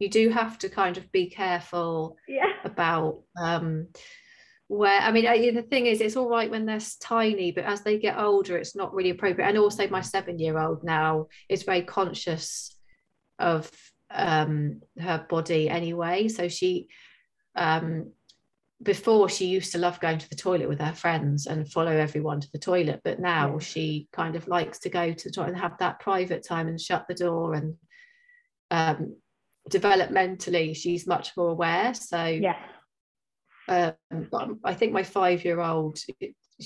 you 0.00 0.08
do 0.08 0.30
have 0.30 0.58
to 0.58 0.68
kind 0.68 0.96
of 0.96 1.12
be 1.12 1.30
careful 1.30 2.16
yeah. 2.26 2.52
about 2.64 3.20
um 3.40 3.86
where 4.66 5.00
I 5.00 5.12
mean 5.12 5.26
I, 5.26 5.50
the 5.50 5.62
thing 5.62 5.86
is 5.86 6.00
it's 6.00 6.16
all 6.16 6.28
right 6.28 6.50
when 6.50 6.66
they're 6.66 6.80
tiny 7.00 7.52
but 7.52 7.64
as 7.64 7.82
they 7.82 7.98
get 7.98 8.18
older 8.18 8.56
it's 8.56 8.74
not 8.74 8.94
really 8.94 9.10
appropriate. 9.10 9.46
And 9.46 9.58
also 9.58 9.88
my 9.88 10.00
seven 10.00 10.38
year 10.38 10.58
old 10.58 10.82
now 10.84 11.26
is 11.48 11.64
very 11.64 11.82
conscious 11.82 12.76
of 13.38 13.70
um, 14.10 14.80
her 14.98 15.26
body 15.28 15.68
anyway. 15.68 16.28
So 16.28 16.48
she 16.48 16.88
um, 17.56 18.12
before 18.82 19.28
she 19.28 19.46
used 19.46 19.72
to 19.72 19.78
love 19.78 20.00
going 20.00 20.18
to 20.18 20.30
the 20.30 20.36
toilet 20.36 20.68
with 20.68 20.80
her 20.80 20.94
friends 20.94 21.46
and 21.46 21.70
follow 21.70 21.92
everyone 21.92 22.40
to 22.40 22.50
the 22.52 22.58
toilet 22.58 23.00
but 23.04 23.20
now 23.20 23.58
she 23.58 24.08
kind 24.12 24.36
of 24.36 24.48
likes 24.48 24.78
to 24.78 24.88
go 24.88 25.12
to 25.12 25.28
the 25.28 25.32
toilet 25.32 25.50
and 25.50 25.58
have 25.58 25.76
that 25.78 26.00
private 26.00 26.42
time 26.42 26.66
and 26.66 26.80
shut 26.80 27.04
the 27.06 27.14
door 27.14 27.52
and 27.52 27.74
um, 28.70 29.16
developmentally 29.68 30.74
she's 30.74 31.06
much 31.06 31.36
more 31.36 31.50
aware 31.50 31.92
so 31.94 32.24
yeah 32.24 32.56
um, 33.70 34.58
I 34.64 34.74
think 34.74 34.92
my 34.92 35.04
five 35.04 35.44
year 35.44 35.60
old, 35.60 35.98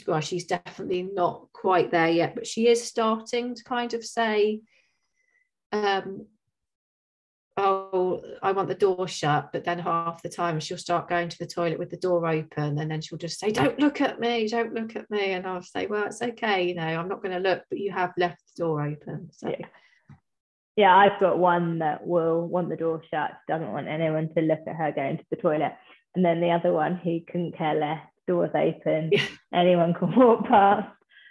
well, 0.06 0.20
she's 0.20 0.46
definitely 0.46 1.02
not 1.02 1.48
quite 1.52 1.90
there 1.90 2.08
yet, 2.08 2.34
but 2.34 2.46
she 2.46 2.68
is 2.68 2.82
starting 2.82 3.54
to 3.54 3.64
kind 3.64 3.92
of 3.92 4.04
say, 4.04 4.62
um, 5.70 6.26
oh, 7.58 8.22
I 8.42 8.52
want 8.52 8.68
the 8.68 8.74
door 8.74 9.06
shut, 9.06 9.50
but 9.52 9.64
then 9.64 9.78
half 9.78 10.22
the 10.22 10.30
time 10.30 10.58
she'll 10.60 10.78
start 10.78 11.08
going 11.10 11.28
to 11.28 11.38
the 11.38 11.46
toilet 11.46 11.78
with 11.78 11.90
the 11.90 11.98
door 11.98 12.26
open, 12.26 12.78
and 12.78 12.90
then 12.90 13.00
she'll 13.00 13.18
just 13.18 13.38
say, 13.38 13.50
"Don't 13.50 13.78
look 13.78 14.00
at 14.00 14.18
me, 14.18 14.48
don't 14.48 14.72
look 14.72 14.96
at 14.96 15.10
me," 15.10 15.32
and 15.32 15.46
I'll 15.46 15.62
say, 15.62 15.86
"Well, 15.86 16.06
it's 16.06 16.22
okay, 16.22 16.66
you 16.66 16.74
know, 16.74 16.82
I'm 16.82 17.08
not 17.08 17.22
going 17.22 17.34
to 17.34 17.48
look, 17.48 17.62
but 17.68 17.78
you 17.78 17.92
have 17.92 18.12
left 18.16 18.40
the 18.56 18.64
door 18.64 18.82
open." 18.82 19.28
So. 19.32 19.48
Yeah. 19.48 19.66
Yeah, 20.76 20.96
I've 20.96 21.20
got 21.20 21.38
one 21.38 21.78
that 21.78 22.06
will 22.06 22.46
want 22.46 22.68
the 22.68 22.76
door 22.76 23.02
shut, 23.10 23.32
doesn't 23.48 23.72
want 23.72 23.88
anyone 23.88 24.32
to 24.34 24.42
look 24.42 24.60
at 24.66 24.76
her 24.76 24.92
going 24.92 25.18
to 25.18 25.24
the 25.30 25.36
toilet, 25.36 25.72
and 26.14 26.24
then 26.24 26.40
the 26.40 26.50
other 26.50 26.72
one 26.72 26.96
who 26.96 27.20
couldn't 27.20 27.56
care 27.56 27.74
less, 27.74 28.00
doors 28.26 28.50
open, 28.54 29.10
anyone 29.54 29.94
can 29.94 30.14
walk 30.16 30.46
past, 30.46 30.88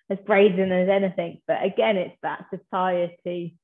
as 0.09 0.17
brazen 0.25 0.71
as 0.71 0.89
anything. 0.89 1.41
But 1.47 1.63
again, 1.63 1.97
it's 1.97 2.17
that 2.21 2.45
society 2.49 3.57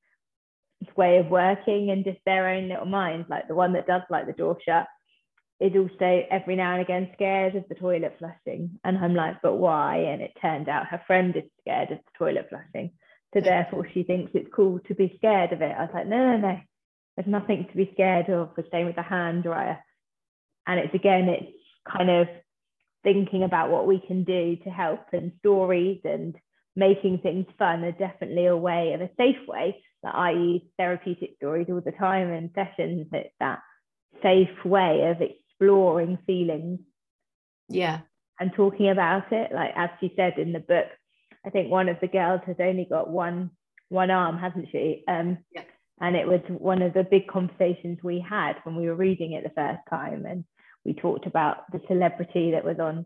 way 0.96 1.18
of 1.18 1.28
working 1.28 1.90
and 1.90 2.04
just 2.04 2.18
their 2.24 2.48
own 2.48 2.68
little 2.68 2.86
minds. 2.86 3.28
Like 3.28 3.48
the 3.48 3.54
one 3.54 3.74
that 3.74 3.86
does 3.86 4.02
like 4.10 4.26
the 4.26 4.32
door 4.32 4.58
shut 4.64 4.86
is 5.60 5.72
also 5.76 6.22
every 6.30 6.56
now 6.56 6.72
and 6.72 6.82
again 6.82 7.10
scared 7.14 7.54
of 7.54 7.64
the 7.68 7.74
toilet 7.74 8.16
flushing. 8.18 8.78
And 8.84 8.98
I'm 8.98 9.14
like, 9.14 9.36
but 9.42 9.56
why? 9.56 9.96
And 9.96 10.22
it 10.22 10.32
turned 10.40 10.68
out 10.68 10.86
her 10.86 11.02
friend 11.06 11.36
is 11.36 11.44
scared 11.60 11.90
of 11.92 11.98
the 11.98 12.18
toilet 12.18 12.48
flushing. 12.48 12.92
So 13.32 13.40
therefore 13.40 13.86
she 13.92 14.02
thinks 14.02 14.32
it's 14.34 14.52
cool 14.54 14.80
to 14.88 14.94
be 14.94 15.14
scared 15.18 15.52
of 15.52 15.62
it. 15.62 15.74
I 15.76 15.82
was 15.82 15.90
like, 15.94 16.06
no, 16.06 16.16
no, 16.16 16.36
no. 16.36 16.60
There's 17.16 17.28
nothing 17.28 17.66
to 17.70 17.76
be 17.76 17.90
scared 17.94 18.28
of. 18.28 18.50
The 18.56 18.64
same 18.72 18.86
with 18.86 18.96
the 18.96 19.02
hand 19.02 19.44
dryer. 19.44 19.78
And 20.66 20.80
it's 20.80 20.94
again, 20.94 21.28
it's 21.28 21.52
kind 21.88 22.10
of 22.10 22.28
thinking 23.02 23.42
about 23.42 23.70
what 23.70 23.86
we 23.86 24.00
can 24.00 24.24
do 24.24 24.56
to 24.64 24.70
help 24.70 25.00
and 25.12 25.32
stories 25.38 26.00
and 26.04 26.34
making 26.76 27.18
things 27.18 27.46
fun 27.58 27.84
are 27.84 27.92
definitely 27.92 28.46
a 28.46 28.56
way 28.56 28.92
of 28.92 29.00
a 29.00 29.10
safe 29.16 29.46
way 29.48 29.82
that 30.02 30.14
I 30.14 30.32
use 30.32 30.62
therapeutic 30.78 31.36
stories 31.36 31.66
all 31.68 31.80
the 31.80 31.92
time 31.92 32.32
in 32.32 32.50
sessions. 32.54 33.06
It's 33.12 33.34
that 33.40 33.60
safe 34.22 34.64
way 34.64 35.10
of 35.10 35.20
exploring 35.20 36.18
feelings. 36.26 36.80
Yeah. 37.68 38.00
And 38.38 38.52
talking 38.54 38.88
about 38.88 39.32
it. 39.32 39.52
Like 39.52 39.72
as 39.76 39.90
she 40.00 40.12
said 40.16 40.38
in 40.38 40.52
the 40.52 40.60
book, 40.60 40.86
I 41.44 41.50
think 41.50 41.70
one 41.70 41.88
of 41.88 41.96
the 42.00 42.08
girls 42.08 42.42
has 42.46 42.56
only 42.60 42.86
got 42.88 43.10
one 43.10 43.50
one 43.88 44.10
arm, 44.10 44.38
hasn't 44.38 44.68
she? 44.70 45.02
Um, 45.08 45.38
yeah. 45.52 45.62
And 46.00 46.16
it 46.16 46.26
was 46.26 46.40
one 46.48 46.80
of 46.80 46.94
the 46.94 47.02
big 47.02 47.26
conversations 47.26 47.98
we 48.02 48.24
had 48.26 48.54
when 48.62 48.76
we 48.76 48.86
were 48.86 48.94
reading 48.94 49.32
it 49.32 49.42
the 49.42 49.50
first 49.50 49.80
time. 49.90 50.24
And 50.24 50.44
we 50.84 50.94
talked 50.94 51.26
about 51.26 51.70
the 51.72 51.80
celebrity 51.88 52.52
that 52.52 52.64
was 52.64 52.78
on 52.78 53.04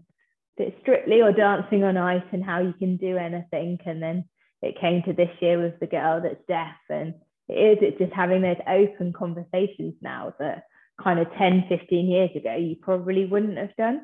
Strictly 0.83 1.20
or 1.20 1.33
Dancing 1.33 1.83
on 1.83 1.97
Ice 1.97 2.23
and 2.33 2.44
how 2.44 2.61
you 2.61 2.73
can 2.75 2.97
do 2.97 3.16
anything. 3.16 3.79
And 3.87 4.01
then 4.01 4.25
it 4.64 4.81
came 4.81 5.03
to 5.03 5.12
this 5.12 5.31
year 5.40 5.61
with 5.61 5.79
the 5.81 5.87
girl 5.87 6.20
that's 6.23 6.40
deaf 6.49 6.77
and 6.88 7.14
it 7.49 7.53
is 7.53 7.79
it's 7.83 7.99
just 7.99 8.12
having 8.12 8.42
those 8.42 8.57
open 8.66 9.12
conversations 9.12 9.94
now 10.01 10.33
that 10.38 10.64
kind 11.03 11.18
of 11.18 11.27
10 11.37 11.66
15 11.68 12.07
years 12.07 12.31
ago 12.35 12.57
you 12.57 12.77
probably 12.81 13.27
wouldn't 13.27 13.59
have 13.59 13.77
done 13.77 14.01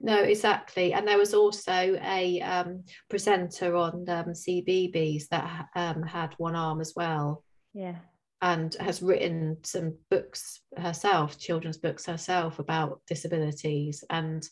no 0.00 0.22
exactly. 0.22 0.92
And 0.92 1.06
there 1.06 1.18
was 1.18 1.34
also 1.34 1.98
a 2.02 2.40
um, 2.40 2.84
presenter 3.08 3.74
on 3.74 4.08
um, 4.08 4.26
CBeebies 4.26 5.28
that 5.28 5.66
um, 5.74 6.02
had 6.02 6.34
one 6.38 6.54
arm 6.54 6.80
as 6.80 6.92
well. 6.94 7.42
Yeah. 7.74 7.96
And 8.42 8.74
has 8.80 9.02
written 9.02 9.56
some 9.64 9.96
books 10.10 10.60
herself 10.76 11.38
children's 11.38 11.78
books 11.78 12.04
herself 12.06 12.58
about 12.58 13.00
disabilities. 13.06 14.04
And 14.10 14.46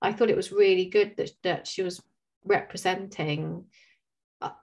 i 0.00 0.12
thought 0.12 0.30
it 0.30 0.36
was 0.36 0.52
really 0.52 0.86
good 0.86 1.14
that, 1.16 1.30
that 1.42 1.66
she 1.66 1.82
was 1.82 2.00
representing 2.44 3.64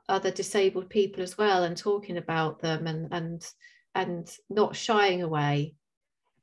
other 0.08 0.32
disabled 0.32 0.90
people 0.90 1.22
as 1.22 1.38
well 1.38 1.64
and 1.64 1.76
talking 1.76 2.18
about 2.18 2.62
them 2.62 2.88
and 2.88 3.10
and 3.12 3.46
and 3.94 4.38
not 4.50 4.76
shying 4.76 5.22
away 5.22 5.76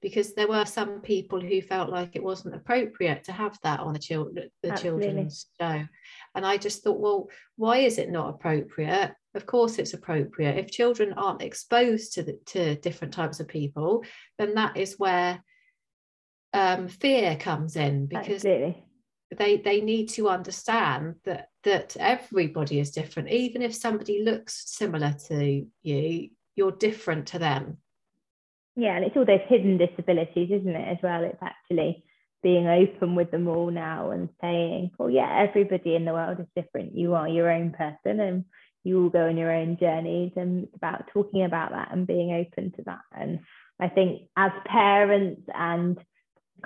because 0.03 0.35
there 0.35 0.49
were 0.49 0.65
some 0.65 1.01
people 1.01 1.41
who 1.41 1.63
felt 1.63 1.89
like 1.89 2.11
it 2.15 2.23
wasn't 2.23 2.55
appropriate 2.55 3.25
to 3.25 3.33
have 3.33 3.57
that 3.63 3.81
on 3.81 3.93
the, 3.93 3.99
children 3.99 4.51
the 4.63 4.73
children's 4.73 5.47
show. 5.61 5.85
And 6.35 6.45
i 6.45 6.57
just 6.57 6.83
thought 6.83 7.01
well 7.01 7.29
why 7.57 7.79
is 7.79 7.99
it 7.99 8.11
not 8.11 8.31
appropriate? 8.31 9.15
Of 9.35 9.47
course 9.47 9.79
it's 9.79 9.95
appropriate. 9.95 10.59
If 10.59 10.71
children 10.71 11.15
aren't 11.15 11.43
exposed 11.43 12.15
to 12.15 12.23
the, 12.23 12.39
to 12.47 12.75
different 12.77 13.15
types 13.15 13.41
of 13.41 13.49
people 13.49 14.05
then 14.39 14.55
that 14.55 14.77
is 14.77 14.99
where 14.99 15.43
um, 16.53 16.89
fear 16.89 17.37
comes 17.37 17.77
in 17.77 18.07
because 18.07 18.45
Absolutely. 18.45 18.85
they 19.39 19.57
they 19.57 19.81
need 19.81 20.09
to 20.11 20.29
understand 20.29 21.15
that 21.25 21.49
that 21.63 21.97
everybody 21.99 22.81
is 22.81 22.91
different. 22.91 23.31
Even 23.31 23.63
if 23.63 23.75
somebody 23.75 24.23
looks 24.23 24.65
similar 24.67 25.15
to 25.29 25.65
you 25.83 26.29
you're 26.55 26.73
different 26.73 27.29
to 27.29 27.39
them 27.39 27.79
yeah 28.77 28.97
and 28.97 29.05
it's 29.05 29.17
all 29.17 29.25
those 29.25 29.41
hidden 29.49 29.79
disabilities 29.79 30.51
isn't 30.51 30.75
it 30.75 30.89
as 30.89 30.99
well? 31.03 31.25
It's 31.25 31.43
actually 31.43 32.05
being 32.43 32.67
open 32.67 33.15
with 33.15 33.31
them 33.31 33.47
all 33.47 33.71
now 33.71 34.11
and 34.11 34.29
saying 34.41 34.91
well 34.99 35.11
yeah 35.11 35.47
everybody 35.49 35.95
in 35.95 36.05
the 36.05 36.13
world 36.13 36.39
is 36.41 36.47
different. 36.57 36.97
You 36.97 37.15
are 37.15 37.29
your 37.29 37.51
own 37.51 37.73
person 37.73 38.21
and 38.21 38.45
you 38.85 39.05
all 39.05 39.11
go 39.11 39.29
on 39.29 39.37
your 39.37 39.53
own 39.53 39.77
journeys 39.79 40.33
and 40.37 40.65
it's 40.65 40.77
about 40.77 41.05
talking 41.13 41.45
about 41.45 41.71
that 41.71 41.89
and 41.93 42.07
being 42.07 42.33
open 42.33 42.73
to 42.73 42.83
that. 42.85 43.03
And 43.13 43.41
i 43.81 43.89
think 43.89 44.23
as 44.37 44.53
parents 44.67 45.43
and 45.55 45.99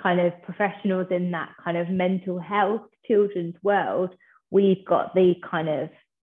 kind 0.01 0.19
of 0.19 0.33
professionals 0.43 1.07
in 1.11 1.31
that 1.31 1.49
kind 1.63 1.77
of 1.77 1.89
mental 1.89 2.39
health 2.39 2.81
children's 3.07 3.55
world, 3.63 4.11
we've 4.51 4.85
got 4.85 5.13
the 5.13 5.35
kind 5.49 5.69
of, 5.69 5.89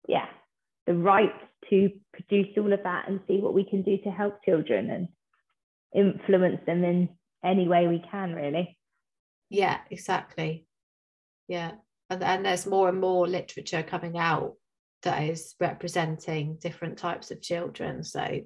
yeah, 0.07 0.25
the 0.87 0.93
right 0.93 1.33
to 1.69 1.89
produce 2.13 2.47
all 2.57 2.73
of 2.73 2.83
that 2.83 3.07
and 3.07 3.19
see 3.27 3.37
what 3.37 3.53
we 3.53 3.63
can 3.63 3.81
do 3.83 3.97
to 4.03 4.09
help 4.09 4.43
children. 4.43 4.89
And 4.89 5.07
influence 5.93 6.61
them 6.65 6.83
in 6.83 7.09
any 7.43 7.67
way 7.67 7.87
we 7.87 8.03
can, 8.11 8.33
really. 8.33 8.77
Yeah, 9.49 9.79
exactly. 9.89 10.65
Yeah. 11.47 11.71
And, 12.09 12.23
and 12.23 12.45
there's 12.45 12.65
more 12.65 12.89
and 12.89 12.99
more 12.99 13.27
literature 13.27 13.83
coming 13.83 14.17
out 14.17 14.55
that 15.03 15.23
is 15.23 15.55
representing 15.59 16.57
different 16.61 16.97
types 16.97 17.31
of 17.31 17.41
children. 17.41 18.03
So 18.03 18.41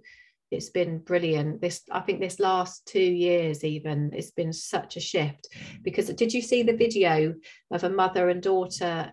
it's 0.52 0.70
been 0.70 1.00
brilliant 1.00 1.60
this 1.60 1.82
i 1.92 2.00
think 2.00 2.20
this 2.20 2.40
last 2.40 2.86
two 2.86 3.00
years 3.00 3.64
even 3.64 4.12
it's 4.14 4.32
been 4.32 4.54
such 4.54 4.96
a 4.96 5.00
shift 5.02 5.48
because 5.84 6.08
did 6.10 6.34
you 6.34 6.42
see 6.42 6.64
the 6.64 6.76
video 6.76 7.34
of 7.72 7.84
a 7.84 7.90
mother 7.90 8.30
and 8.30 8.42
daughter 8.42 9.12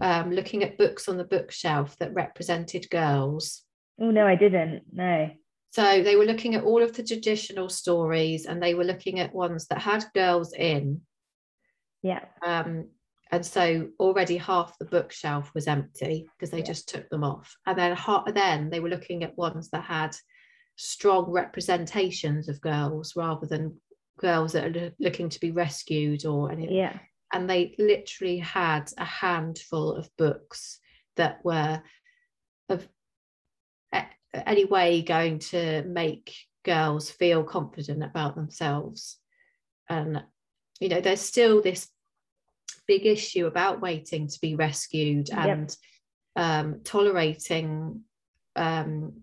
um, 0.00 0.30
looking 0.30 0.62
at 0.62 0.78
books 0.78 1.08
on 1.08 1.16
the 1.16 1.24
bookshelf 1.24 1.96
that 1.98 2.14
represented 2.14 2.88
girls 2.90 3.62
oh 4.00 4.10
no 4.10 4.26
i 4.26 4.34
didn't 4.34 4.82
no 4.92 5.30
so 5.74 6.02
they 6.02 6.16
were 6.16 6.24
looking 6.24 6.54
at 6.54 6.64
all 6.64 6.82
of 6.82 6.94
the 6.94 7.02
traditional 7.02 7.68
stories 7.68 8.46
and 8.46 8.62
they 8.62 8.74
were 8.74 8.84
looking 8.84 9.20
at 9.20 9.34
ones 9.34 9.66
that 9.66 9.80
had 9.80 10.04
girls 10.14 10.52
in 10.52 11.00
yeah 12.02 12.24
um, 12.46 12.88
and 13.32 13.44
so 13.44 13.88
already 13.98 14.36
half 14.36 14.78
the 14.78 14.84
bookshelf 14.84 15.50
was 15.54 15.66
empty 15.66 16.26
because 16.38 16.50
they 16.50 16.58
yeah. 16.58 16.64
just 16.64 16.88
took 16.88 17.08
them 17.08 17.24
off 17.24 17.54
and 17.66 17.78
then 17.78 17.96
then 18.34 18.70
they 18.70 18.80
were 18.80 18.88
looking 18.88 19.24
at 19.24 19.36
ones 19.36 19.70
that 19.70 19.84
had 19.84 20.14
strong 20.76 21.30
representations 21.30 22.48
of 22.48 22.60
girls 22.60 23.14
rather 23.16 23.46
than 23.46 23.80
girls 24.18 24.52
that 24.52 24.76
are 24.76 24.92
looking 24.98 25.28
to 25.28 25.40
be 25.40 25.50
rescued 25.50 26.24
or 26.24 26.50
anything. 26.50 26.76
Yeah. 26.76 26.98
And 27.32 27.48
they 27.50 27.74
literally 27.78 28.38
had 28.38 28.90
a 28.98 29.04
handful 29.04 29.92
of 29.92 30.08
books 30.16 30.78
that 31.16 31.44
were 31.44 31.82
of 32.68 32.88
any 34.46 34.64
way 34.64 35.02
going 35.02 35.38
to 35.38 35.82
make 35.84 36.34
girls 36.64 37.10
feel 37.10 37.44
confident 37.44 38.02
about 38.02 38.34
themselves. 38.34 39.18
And, 39.88 40.22
you 40.80 40.88
know, 40.88 41.00
there's 41.00 41.20
still 41.20 41.62
this 41.62 41.88
big 42.86 43.06
issue 43.06 43.46
about 43.46 43.80
waiting 43.80 44.28
to 44.28 44.38
be 44.40 44.54
rescued 44.54 45.30
and 45.30 45.74
yep. 46.36 46.44
um, 46.44 46.80
tolerating 46.84 48.02
um, 48.56 49.22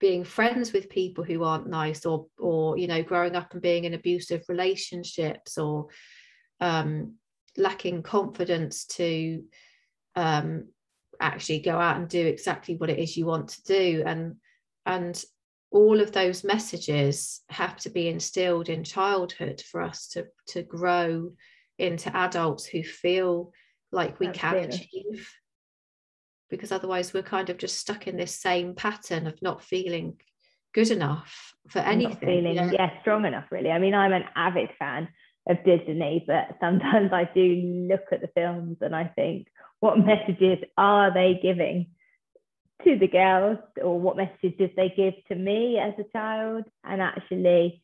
being 0.00 0.24
friends 0.24 0.72
with 0.72 0.90
people 0.90 1.24
who 1.24 1.44
aren't 1.44 1.68
nice 1.68 2.04
or 2.04 2.26
or 2.38 2.76
you 2.76 2.86
know 2.86 3.02
growing 3.02 3.34
up 3.36 3.52
and 3.52 3.62
being 3.62 3.84
in 3.84 3.94
abusive 3.94 4.42
relationships 4.48 5.56
or 5.56 5.86
um, 6.60 7.14
lacking 7.56 8.02
confidence 8.02 8.84
to 8.84 9.42
um, 10.14 10.68
actually 11.20 11.60
go 11.60 11.78
out 11.78 11.96
and 11.96 12.08
do 12.08 12.26
exactly 12.26 12.76
what 12.76 12.90
it 12.90 12.98
is 12.98 13.16
you 13.16 13.26
want 13.26 13.48
to 13.48 13.62
do 13.64 14.02
and 14.06 14.36
and 14.86 15.24
all 15.70 16.00
of 16.00 16.12
those 16.12 16.44
messages 16.44 17.40
have 17.48 17.76
to 17.76 17.90
be 17.90 18.08
instilled 18.08 18.68
in 18.68 18.84
childhood 18.84 19.60
for 19.60 19.80
us 19.80 20.08
to 20.08 20.26
to 20.46 20.62
grow 20.62 21.32
into 21.78 22.14
adults 22.16 22.64
who 22.66 22.82
feel 22.82 23.52
like 23.90 24.20
we 24.20 24.28
Absolutely. 24.28 24.60
can 24.60 24.70
achieve 24.70 25.30
because 26.50 26.72
otherwise 26.72 27.12
we're 27.12 27.22
kind 27.22 27.50
of 27.50 27.58
just 27.58 27.78
stuck 27.78 28.06
in 28.06 28.16
this 28.16 28.34
same 28.34 28.74
pattern 28.74 29.26
of 29.26 29.40
not 29.42 29.62
feeling 29.62 30.16
good 30.74 30.90
enough 30.90 31.54
for 31.68 31.78
anything. 31.78 32.10
Not 32.10 32.20
feeling, 32.20 32.54
yeah. 32.54 32.70
yeah, 32.72 33.00
strong 33.00 33.24
enough, 33.24 33.46
really. 33.50 33.70
I 33.70 33.78
mean, 33.78 33.94
I'm 33.94 34.12
an 34.12 34.24
avid 34.36 34.70
fan 34.78 35.08
of 35.48 35.56
Disney, 35.64 36.24
but 36.26 36.56
sometimes 36.60 37.12
I 37.12 37.28
do 37.34 37.88
look 37.88 38.04
at 38.12 38.20
the 38.20 38.28
films 38.34 38.78
and 38.80 38.94
I 38.94 39.04
think, 39.04 39.48
what 39.84 39.98
messages 39.98 40.64
are 40.78 41.12
they 41.12 41.38
giving 41.42 41.88
to 42.84 42.98
the 42.98 43.06
girls 43.06 43.58
or 43.82 44.00
what 44.00 44.16
messages 44.16 44.56
did 44.58 44.70
they 44.76 44.90
give 44.96 45.12
to 45.28 45.34
me 45.34 45.78
as 45.78 45.92
a 45.98 46.10
child. 46.10 46.64
And 46.82 47.02
actually, 47.02 47.82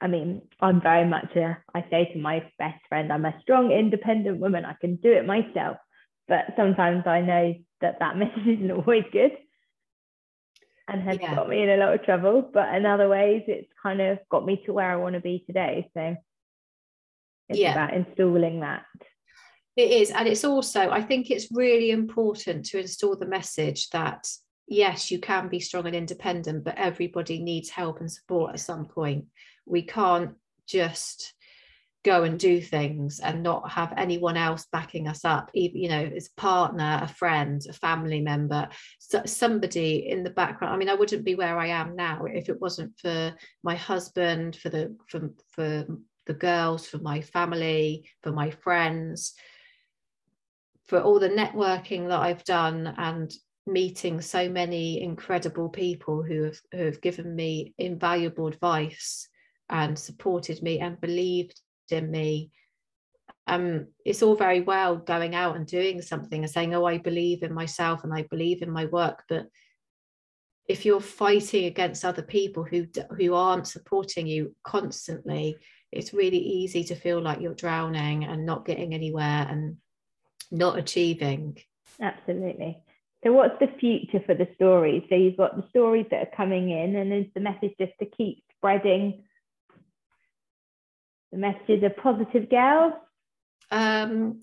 I 0.00 0.06
mean, 0.06 0.40
I'm 0.62 0.80
very 0.80 1.06
much 1.06 1.36
a, 1.36 1.58
I 1.74 1.84
say 1.90 2.10
to 2.14 2.18
my 2.18 2.42
best 2.58 2.80
friend, 2.88 3.12
I'm 3.12 3.26
a 3.26 3.38
strong, 3.42 3.70
independent 3.70 4.38
woman. 4.38 4.64
I 4.64 4.76
can 4.80 4.96
do 4.96 5.12
it 5.12 5.26
myself. 5.26 5.76
But 6.26 6.54
sometimes 6.56 7.06
I 7.06 7.20
know 7.20 7.54
that 7.82 7.98
that 8.00 8.16
message 8.22 8.46
isn't 8.46 8.70
always 8.70 9.04
good 9.12 9.32
and 10.88 11.02
has 11.02 11.18
yeah. 11.20 11.34
got 11.34 11.50
me 11.50 11.64
in 11.64 11.68
a 11.68 11.76
lot 11.76 11.92
of 11.92 12.02
trouble. 12.02 12.50
But 12.50 12.74
in 12.74 12.86
other 12.86 13.10
ways, 13.10 13.42
it's 13.46 13.68
kind 13.82 14.00
of 14.00 14.20
got 14.30 14.46
me 14.46 14.62
to 14.64 14.72
where 14.72 14.90
I 14.90 14.96
want 14.96 15.16
to 15.16 15.20
be 15.20 15.44
today. 15.46 15.90
So 15.92 16.16
it's 17.50 17.58
yeah. 17.58 17.72
about 17.72 17.92
installing 17.92 18.60
that. 18.60 18.86
It 19.76 19.90
is. 19.90 20.10
And 20.10 20.26
it's 20.26 20.44
also, 20.44 20.90
I 20.90 21.02
think 21.02 21.30
it's 21.30 21.48
really 21.52 21.90
important 21.90 22.64
to 22.66 22.80
install 22.80 23.16
the 23.16 23.26
message 23.26 23.90
that 23.90 24.26
yes, 24.66 25.10
you 25.10 25.20
can 25.20 25.48
be 25.48 25.60
strong 25.60 25.86
and 25.86 25.94
independent, 25.94 26.64
but 26.64 26.76
everybody 26.76 27.38
needs 27.38 27.70
help 27.70 28.00
and 28.00 28.10
support 28.10 28.54
at 28.54 28.60
some 28.60 28.86
point. 28.86 29.26
We 29.66 29.82
can't 29.82 30.34
just 30.66 31.34
go 32.04 32.22
and 32.22 32.38
do 32.38 32.60
things 32.60 33.18
and 33.18 33.42
not 33.42 33.68
have 33.68 33.92
anyone 33.96 34.36
else 34.36 34.66
backing 34.70 35.08
us 35.08 35.24
up 35.24 35.50
even 35.54 35.82
you 35.82 35.88
know 35.88 36.04
as 36.14 36.28
partner 36.28 37.00
a 37.02 37.08
friend 37.08 37.62
a 37.68 37.72
family 37.72 38.20
member 38.20 38.68
so 39.00 39.20
somebody 39.26 40.08
in 40.08 40.22
the 40.22 40.30
background 40.30 40.72
i 40.72 40.76
mean 40.76 40.88
i 40.88 40.94
wouldn't 40.94 41.24
be 41.24 41.34
where 41.34 41.58
i 41.58 41.66
am 41.66 41.96
now 41.96 42.24
if 42.26 42.48
it 42.48 42.60
wasn't 42.60 42.96
for 43.00 43.34
my 43.64 43.74
husband 43.74 44.54
for 44.54 44.68
the 44.68 44.96
for, 45.08 45.30
for 45.50 45.84
the 46.26 46.34
girls 46.34 46.86
for 46.86 46.98
my 46.98 47.20
family 47.20 48.08
for 48.22 48.30
my 48.30 48.52
friends 48.52 49.34
for 50.88 51.00
all 51.00 51.18
the 51.18 51.28
networking 51.28 52.08
that 52.08 52.20
i've 52.20 52.44
done 52.44 52.94
and 52.98 53.32
meeting 53.66 54.20
so 54.20 54.48
many 54.48 55.02
incredible 55.02 55.68
people 55.68 56.22
who 56.22 56.44
have, 56.44 56.58
who 56.72 56.84
have 56.84 57.00
given 57.00 57.34
me 57.34 57.74
invaluable 57.78 58.46
advice 58.46 59.28
and 59.68 59.98
supported 59.98 60.62
me 60.62 60.78
and 60.78 61.00
believed 61.00 61.60
in 61.90 62.10
me 62.10 62.50
um, 63.48 63.86
it's 64.04 64.22
all 64.22 64.34
very 64.34 64.60
well 64.60 64.96
going 64.96 65.34
out 65.34 65.56
and 65.56 65.66
doing 65.66 66.02
something 66.02 66.42
and 66.42 66.50
saying, 66.50 66.74
oh, 66.74 66.84
I 66.84 66.98
believe 66.98 67.42
in 67.42 67.54
myself 67.54 68.02
and 68.02 68.12
I 68.12 68.22
believe 68.22 68.62
in 68.62 68.70
my 68.70 68.86
work. 68.86 69.22
But 69.28 69.46
if 70.68 70.84
you're 70.84 71.00
fighting 71.00 71.66
against 71.66 72.04
other 72.04 72.22
people 72.22 72.64
who 72.64 72.86
who 73.16 73.34
aren't 73.34 73.68
supporting 73.68 74.26
you 74.26 74.54
constantly, 74.64 75.56
it's 75.92 76.12
really 76.12 76.38
easy 76.38 76.82
to 76.84 76.96
feel 76.96 77.22
like 77.22 77.40
you're 77.40 77.54
drowning 77.54 78.24
and 78.24 78.44
not 78.44 78.66
getting 78.66 78.94
anywhere 78.94 79.46
and 79.48 79.76
not 80.50 80.78
achieving. 80.78 81.58
Absolutely. 82.00 82.78
So, 83.24 83.32
what's 83.32 83.58
the 83.58 83.68
future 83.80 84.22
for 84.24 84.34
the 84.34 84.48
stories? 84.54 85.02
So, 85.08 85.14
you've 85.14 85.36
got 85.36 85.56
the 85.56 85.68
stories 85.70 86.06
that 86.10 86.22
are 86.22 86.36
coming 86.36 86.70
in, 86.70 86.96
and 86.96 87.12
is 87.12 87.26
the 87.34 87.40
message 87.40 87.74
just 87.78 87.92
to 88.00 88.06
keep 88.06 88.44
spreading 88.56 89.24
the 91.32 91.38
message 91.38 91.82
of 91.82 91.96
positive 91.96 92.48
girls? 92.48 92.94
Um, 93.70 94.40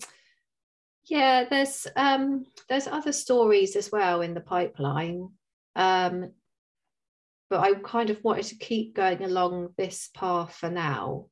yeah, 1.06 1.44
there's 1.48 1.86
um, 1.96 2.46
there's 2.68 2.86
other 2.86 3.12
stories 3.12 3.76
as 3.76 3.90
well 3.92 4.22
in 4.22 4.34
the 4.34 4.40
pipeline, 4.40 5.30
um, 5.76 6.32
but 7.50 7.60
I 7.60 7.74
kind 7.74 8.10
of 8.10 8.22
wanted 8.24 8.46
to 8.46 8.56
keep 8.56 8.94
going 8.94 9.22
along 9.22 9.74
this 9.76 10.08
path 10.14 10.54
for 10.54 10.70
now. 10.70 11.26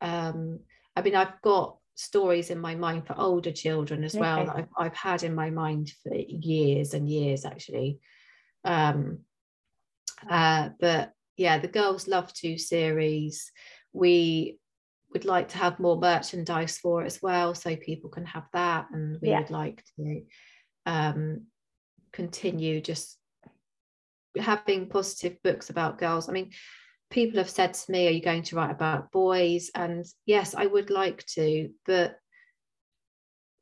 Um, 0.00 0.60
I 0.94 1.02
mean, 1.02 1.14
I've 1.16 1.40
got 1.42 1.76
stories 1.94 2.50
in 2.50 2.58
my 2.58 2.74
mind 2.74 3.06
for 3.06 3.18
older 3.18 3.52
children 3.52 4.04
as 4.04 4.14
okay. 4.14 4.20
well 4.20 4.46
that 4.46 4.56
I've, 4.56 4.68
I've 4.78 4.96
had 4.96 5.22
in 5.22 5.34
my 5.34 5.50
mind 5.50 5.92
for 6.02 6.14
years 6.14 6.94
and 6.94 7.08
years 7.08 7.44
actually. 7.44 7.98
Um, 8.64 9.20
uh, 10.28 10.70
but 10.78 11.12
yeah, 11.36 11.58
the 11.58 11.68
Girls 11.68 12.06
Love 12.06 12.32
To 12.34 12.58
series, 12.58 13.50
we 13.92 14.58
would 15.12 15.24
like 15.24 15.48
to 15.48 15.58
have 15.58 15.80
more 15.80 15.98
merchandise 15.98 16.78
for 16.78 17.02
it 17.02 17.06
as 17.06 17.20
well 17.20 17.54
so 17.54 17.74
people 17.76 18.10
can 18.10 18.24
have 18.26 18.46
that 18.52 18.86
and 18.92 19.18
we 19.20 19.30
yeah. 19.30 19.40
would 19.40 19.50
like 19.50 19.82
to 19.96 20.22
um, 20.86 21.46
continue 22.12 22.80
just 22.80 23.18
having 24.38 24.88
positive 24.88 25.36
books 25.42 25.70
about 25.70 25.98
girls 25.98 26.28
i 26.28 26.32
mean 26.32 26.50
people 27.10 27.38
have 27.38 27.50
said 27.50 27.74
to 27.74 27.90
me 27.92 28.06
are 28.06 28.12
you 28.12 28.22
going 28.22 28.42
to 28.42 28.56
write 28.56 28.70
about 28.70 29.10
boys 29.10 29.70
and 29.74 30.04
yes 30.26 30.54
i 30.54 30.66
would 30.66 30.90
like 30.90 31.24
to 31.26 31.68
but 31.86 32.16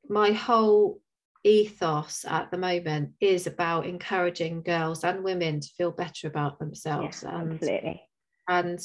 my 0.08 0.32
whole 0.32 1.00
ethos 1.44 2.24
at 2.28 2.50
the 2.50 2.58
moment 2.58 3.11
is 3.20 3.46
about 3.46 3.87
encouraging 3.87 4.62
girls 4.62 5.04
and 5.04 5.24
women 5.24 5.61
to 5.61 5.68
feel 5.76 5.90
better 5.90 6.26
about 6.26 6.58
themselves 6.58 7.22
yeah, 7.22 7.40
and, 7.40 7.52
absolutely 7.52 8.02
and 8.48 8.80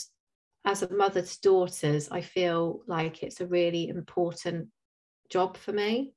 as 0.66 0.82
a 0.82 0.94
mother 0.94 1.22
to 1.22 1.42
daughters, 1.42 2.10
I 2.10 2.22
feel 2.22 2.82
like 2.88 3.22
it's 3.22 3.42
a 3.42 3.48
really 3.48 3.90
important 3.90 4.70
job 5.30 5.58
for 5.58 5.74
me. 5.74 6.14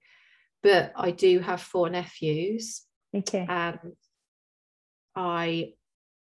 But 0.62 0.92
I 0.96 1.10
do 1.10 1.40
have 1.40 1.60
four 1.60 1.90
nephews. 1.90 2.82
Okay. 3.14 3.46
And 3.48 3.78
I 5.14 5.74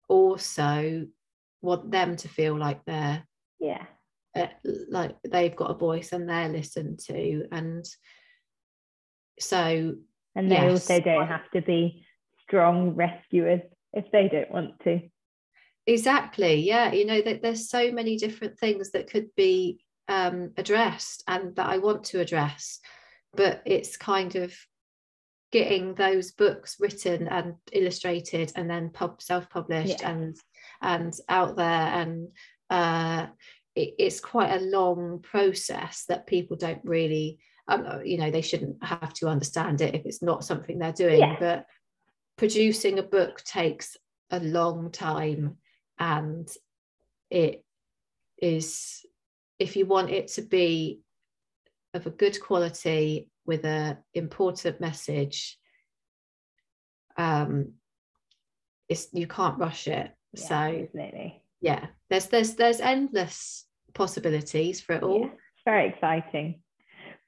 also 0.07 1.07
want 1.61 1.91
them 1.91 2.15
to 2.17 2.27
feel 2.27 2.57
like 2.57 2.81
they're 2.85 3.23
yeah. 3.59 3.85
uh, 4.35 4.47
like 4.89 5.15
they've 5.29 5.55
got 5.55 5.71
a 5.71 5.77
voice 5.77 6.11
and 6.11 6.29
they're 6.29 6.49
listened 6.49 6.99
to 6.99 7.45
and 7.51 7.85
so 9.39 9.95
and 10.35 10.51
they 10.51 10.55
yes, 10.55 10.71
also 10.89 10.99
don't 11.01 11.27
have 11.27 11.49
to 11.51 11.61
be 11.61 12.05
strong 12.41 12.95
rescuers 12.95 13.61
if 13.93 14.05
they 14.11 14.29
don't 14.29 14.51
want 14.51 14.79
to. 14.83 15.01
Exactly 15.85 16.55
yeah 16.55 16.91
you 16.91 17.05
know 17.05 17.21
that 17.21 17.41
there's 17.41 17.69
so 17.69 17.91
many 17.91 18.17
different 18.17 18.59
things 18.59 18.91
that 18.91 19.09
could 19.09 19.29
be 19.35 19.79
um, 20.09 20.51
addressed 20.57 21.23
and 21.27 21.55
that 21.55 21.67
i 21.67 21.77
want 21.77 22.05
to 22.05 22.19
address 22.19 22.79
but 23.33 23.61
it's 23.65 23.97
kind 23.97 24.35
of 24.35 24.53
getting 25.51 25.93
those 25.95 26.31
books 26.31 26.77
written 26.79 27.27
and 27.27 27.55
illustrated 27.71 28.51
and 28.55 28.69
then 28.69 28.89
pub 28.89 29.21
self-published 29.21 30.01
yeah. 30.01 30.11
and 30.11 30.37
and 30.81 31.13
out 31.29 31.55
there 31.55 31.65
and 31.65 32.29
uh, 32.69 33.27
it, 33.75 33.93
it's 33.97 34.19
quite 34.19 34.51
a 34.51 34.65
long 34.65 35.19
process 35.21 36.05
that 36.09 36.27
people 36.27 36.57
don't 36.57 36.81
really 36.83 37.39
um, 37.67 38.01
you 38.05 38.17
know 38.17 38.31
they 38.31 38.41
shouldn't 38.41 38.83
have 38.83 39.13
to 39.13 39.27
understand 39.27 39.81
it 39.81 39.95
if 39.95 40.05
it's 40.05 40.21
not 40.21 40.43
something 40.43 40.79
they're 40.79 40.93
doing 40.93 41.19
yeah. 41.19 41.35
but 41.39 41.65
producing 42.37 42.99
a 42.99 43.03
book 43.03 43.43
takes 43.43 43.97
a 44.31 44.39
long 44.39 44.91
time 44.91 45.57
and 45.99 46.49
it 47.29 47.63
is 48.41 49.05
if 49.59 49.75
you 49.75 49.85
want 49.85 50.11
it 50.11 50.27
to 50.27 50.41
be 50.41 51.01
of 51.93 52.05
a 52.05 52.11
good 52.11 52.39
quality 52.39 53.29
with 53.45 53.65
a 53.65 53.97
important 54.13 54.79
message 54.79 55.57
um 57.17 57.73
it's 58.87 59.07
you 59.13 59.27
can't 59.27 59.57
rush 59.57 59.87
it 59.87 60.11
yeah, 60.33 60.47
so 60.47 60.55
absolutely. 60.55 61.41
yeah 61.61 61.85
there's 62.09 62.27
there's 62.27 62.55
there's 62.55 62.79
endless 62.79 63.65
possibilities 63.93 64.81
for 64.81 64.93
it 64.93 65.03
all 65.03 65.21
yeah, 65.21 65.29
very 65.65 65.89
exciting 65.89 66.61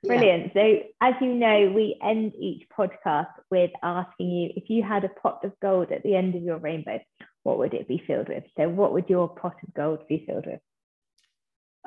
brilliant 0.03 0.51
yeah. 0.55 0.61
so 0.61 0.79
as 1.01 1.13
you 1.19 1.33
know 1.33 1.71
we 1.75 1.97
end 2.03 2.33
each 2.39 2.63
podcast 2.77 3.27
with 3.51 3.71
asking 3.83 4.29
you 4.29 4.49
if 4.55 4.69
you 4.69 4.83
had 4.83 5.03
a 5.03 5.09
pot 5.09 5.43
of 5.43 5.51
gold 5.61 5.91
at 5.91 6.03
the 6.03 6.15
end 6.15 6.35
of 6.35 6.43
your 6.43 6.57
rainbow 6.57 6.99
what 7.43 7.57
would 7.57 7.73
it 7.73 7.87
be 7.87 8.03
filled 8.05 8.29
with? 8.29 8.43
So, 8.57 8.67
what 8.69 8.93
would 8.93 9.09
your 9.09 9.29
pot 9.29 9.55
of 9.63 9.73
gold 9.73 10.07
be 10.07 10.23
filled 10.25 10.45
with? 10.45 10.59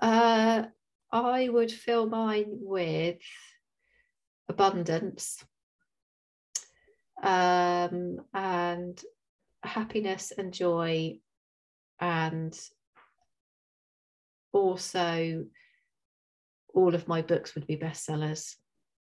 Uh, 0.00 0.64
I 1.12 1.48
would 1.48 1.70
fill 1.70 2.06
mine 2.06 2.46
with 2.48 3.18
abundance 4.48 5.44
um, 7.22 8.18
and 8.34 9.00
happiness 9.62 10.32
and 10.36 10.52
joy, 10.52 11.18
and 12.00 12.58
also 14.52 15.44
all 16.74 16.94
of 16.94 17.08
my 17.08 17.22
books 17.22 17.54
would 17.54 17.66
be 17.66 17.76
bestsellers. 17.76 18.56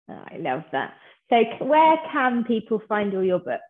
Oh, 0.10 0.24
I 0.32 0.38
love 0.38 0.64
that. 0.72 0.94
So, 1.30 1.66
where 1.66 1.98
can 2.12 2.44
people 2.44 2.82
find 2.88 3.14
all 3.14 3.24
your 3.24 3.40
books? 3.40 3.62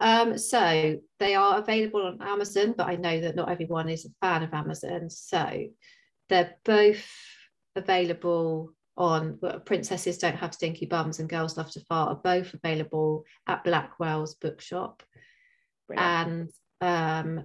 Um, 0.00 0.38
so 0.38 0.98
they 1.18 1.34
are 1.34 1.58
available 1.58 2.06
on 2.06 2.22
Amazon, 2.22 2.74
but 2.76 2.88
I 2.88 2.96
know 2.96 3.20
that 3.20 3.36
not 3.36 3.50
everyone 3.50 3.88
is 3.90 4.06
a 4.06 4.26
fan 4.26 4.42
of 4.42 4.54
Amazon. 4.54 5.10
So 5.10 5.66
they're 6.30 6.54
both 6.64 7.06
available 7.76 8.72
on 8.96 9.38
well, 9.40 9.60
Princesses 9.60 10.18
Don't 10.18 10.36
Have 10.36 10.54
Stinky 10.54 10.86
Bums 10.86 11.20
and 11.20 11.28
Girls 11.28 11.56
Love 11.56 11.70
to 11.72 11.80
Fart 11.80 12.10
are 12.10 12.20
both 12.22 12.54
available 12.54 13.24
at 13.46 13.62
Blackwell's 13.62 14.34
bookshop. 14.36 15.02
Brilliant. 15.90 16.52
And 16.80 17.38
um, 17.38 17.44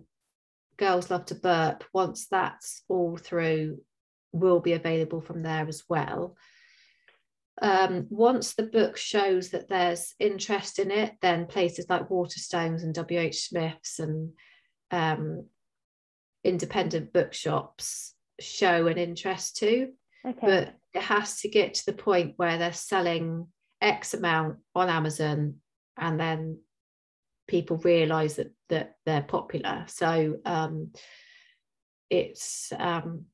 Girls 0.78 1.10
Love 1.10 1.26
to 1.26 1.36
Burp, 1.36 1.84
once 1.94 2.28
that's 2.30 2.84
all 2.88 3.18
through, 3.18 3.80
will 4.32 4.60
be 4.60 4.74
available 4.74 5.22
from 5.22 5.44
there 5.44 5.68
as 5.68 5.84
well. 5.90 6.36
um, 7.62 8.08
once 8.10 8.54
the 8.54 8.64
book 8.64 8.98
shows 8.98 9.50
that 9.52 9.70
there's 9.70 10.14
interest 10.20 10.80
in 10.80 10.92
it, 10.92 11.14
then 11.22 11.46
places 11.46 11.86
like 11.90 12.10
Waterstones 12.10 12.84
and 12.84 12.96
WH 12.96 13.34
Smith's 13.34 14.00
and 14.00 14.32
um, 14.92 15.46
independent 16.44 17.14
bookshops 17.14 18.14
show 18.42 18.88
an 18.88 18.98
interest 18.98 19.56
too. 19.58 19.94
Okay. 20.28 20.38
But 20.42 20.76
it 20.94 21.04
has 21.04 21.42
to 21.42 21.50
get 21.50 21.76
to 21.76 21.86
the 21.86 21.94
point 21.94 22.34
where 22.38 22.58
they're 22.58 22.74
selling 22.74 23.48
X 23.82 24.14
amount 24.14 24.58
on 24.74 24.90
Amazon 24.90 25.56
and 25.98 26.20
then 26.20 26.60
people 27.48 27.78
realize 27.78 28.36
that 28.36 28.54
that 28.70 28.96
they're 29.06 29.22
popular. 29.22 29.86
So 29.88 30.38
um, 30.46 30.92
it's 32.10 32.72
um, 32.78 33.26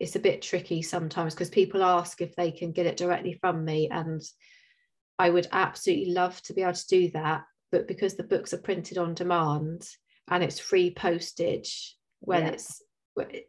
it's 0.00 0.16
a 0.16 0.20
bit 0.20 0.42
tricky 0.42 0.82
sometimes 0.82 1.34
because 1.34 1.50
people 1.50 1.82
ask 1.82 2.20
if 2.20 2.34
they 2.36 2.50
can 2.50 2.72
get 2.72 2.86
it 2.86 2.96
directly 2.96 3.32
from 3.32 3.64
me 3.64 3.88
and 3.90 4.22
I 5.18 5.30
would 5.30 5.48
absolutely 5.50 6.12
love 6.12 6.40
to 6.42 6.54
be 6.54 6.62
able 6.62 6.74
to 6.74 6.86
do 6.86 7.10
that 7.12 7.44
but 7.72 7.88
because 7.88 8.14
the 8.14 8.22
books 8.22 8.54
are 8.54 8.58
printed 8.58 8.98
on 8.98 9.14
demand 9.14 9.86
and 10.30 10.42
it's 10.44 10.60
free 10.60 10.90
postage 10.90 11.96
when 12.20 12.42
yeah. 12.42 12.48
it's 12.50 12.82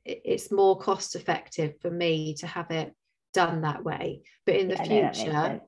it's 0.03 0.51
more 0.51 0.79
cost 0.79 1.15
effective 1.15 1.75
for 1.79 1.91
me 1.91 2.33
to 2.39 2.47
have 2.47 2.71
it 2.71 2.93
done 3.35 3.61
that 3.61 3.83
way 3.83 4.21
but 4.47 4.55
in 4.55 4.67
the 4.67 4.75
yeah, 4.83 5.11
future 5.11 5.61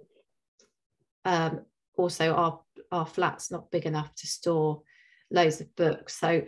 um, 1.24 1.62
also 1.98 2.34
our 2.34 2.60
our 2.92 3.06
flat's 3.06 3.52
not 3.52 3.72
big 3.72 3.86
enough 3.86 4.14
to 4.16 4.28
store 4.28 4.82
loads 5.30 5.62
of 5.62 5.74
books 5.76 6.20
so 6.20 6.42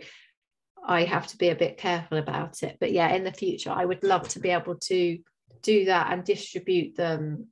I 0.86 1.04
have 1.04 1.26
to 1.28 1.38
be 1.38 1.48
a 1.48 1.54
bit 1.54 1.78
careful 1.78 2.18
about 2.18 2.62
it. 2.62 2.76
But 2.78 2.92
yeah, 2.92 3.14
in 3.14 3.24
the 3.24 3.32
future, 3.32 3.70
I 3.70 3.86
would 3.86 4.04
love 4.04 4.28
to 4.28 4.40
be 4.40 4.50
able 4.50 4.76
to 4.76 5.18
do 5.62 5.86
that 5.86 6.12
and 6.12 6.22
distribute 6.24 6.94
them 6.96 7.46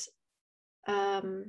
um, 0.87 1.45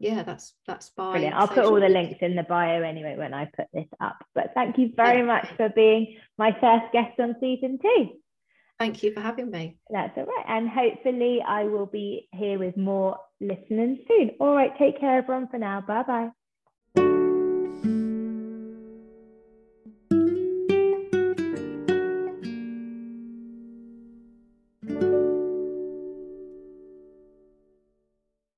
yeah, 0.00 0.22
that's 0.22 0.54
that's 0.66 0.88
fine. 0.90 1.12
Brilliant. 1.12 1.36
I'll 1.36 1.48
put 1.48 1.64
all 1.64 1.80
the 1.80 1.88
links 1.88 2.18
in 2.22 2.34
the 2.34 2.42
bio 2.42 2.82
anyway 2.82 3.16
when 3.16 3.34
I 3.34 3.44
put 3.44 3.66
this 3.72 3.88
up. 4.00 4.16
But 4.34 4.52
thank 4.54 4.78
you 4.78 4.92
very 4.96 5.18
yeah. 5.18 5.24
much 5.24 5.48
for 5.56 5.68
being 5.68 6.16
my 6.38 6.52
first 6.60 6.92
guest 6.92 7.20
on 7.20 7.36
season 7.40 7.78
two. 7.82 8.10
Thank 8.78 9.02
you 9.02 9.12
for 9.12 9.20
having 9.20 9.50
me. 9.50 9.76
That's 9.90 10.16
all 10.16 10.24
right. 10.24 10.44
And 10.48 10.68
hopefully 10.68 11.42
I 11.46 11.64
will 11.64 11.84
be 11.84 12.28
here 12.32 12.58
with 12.58 12.78
more 12.78 13.18
listeners 13.38 13.98
soon. 14.08 14.30
All 14.40 14.54
right, 14.54 14.72
take 14.78 14.98
care 14.98 15.18
everyone 15.18 15.48
for 15.48 15.58
now. 15.58 15.82
Bye 15.86 16.02
bye. 16.04 16.30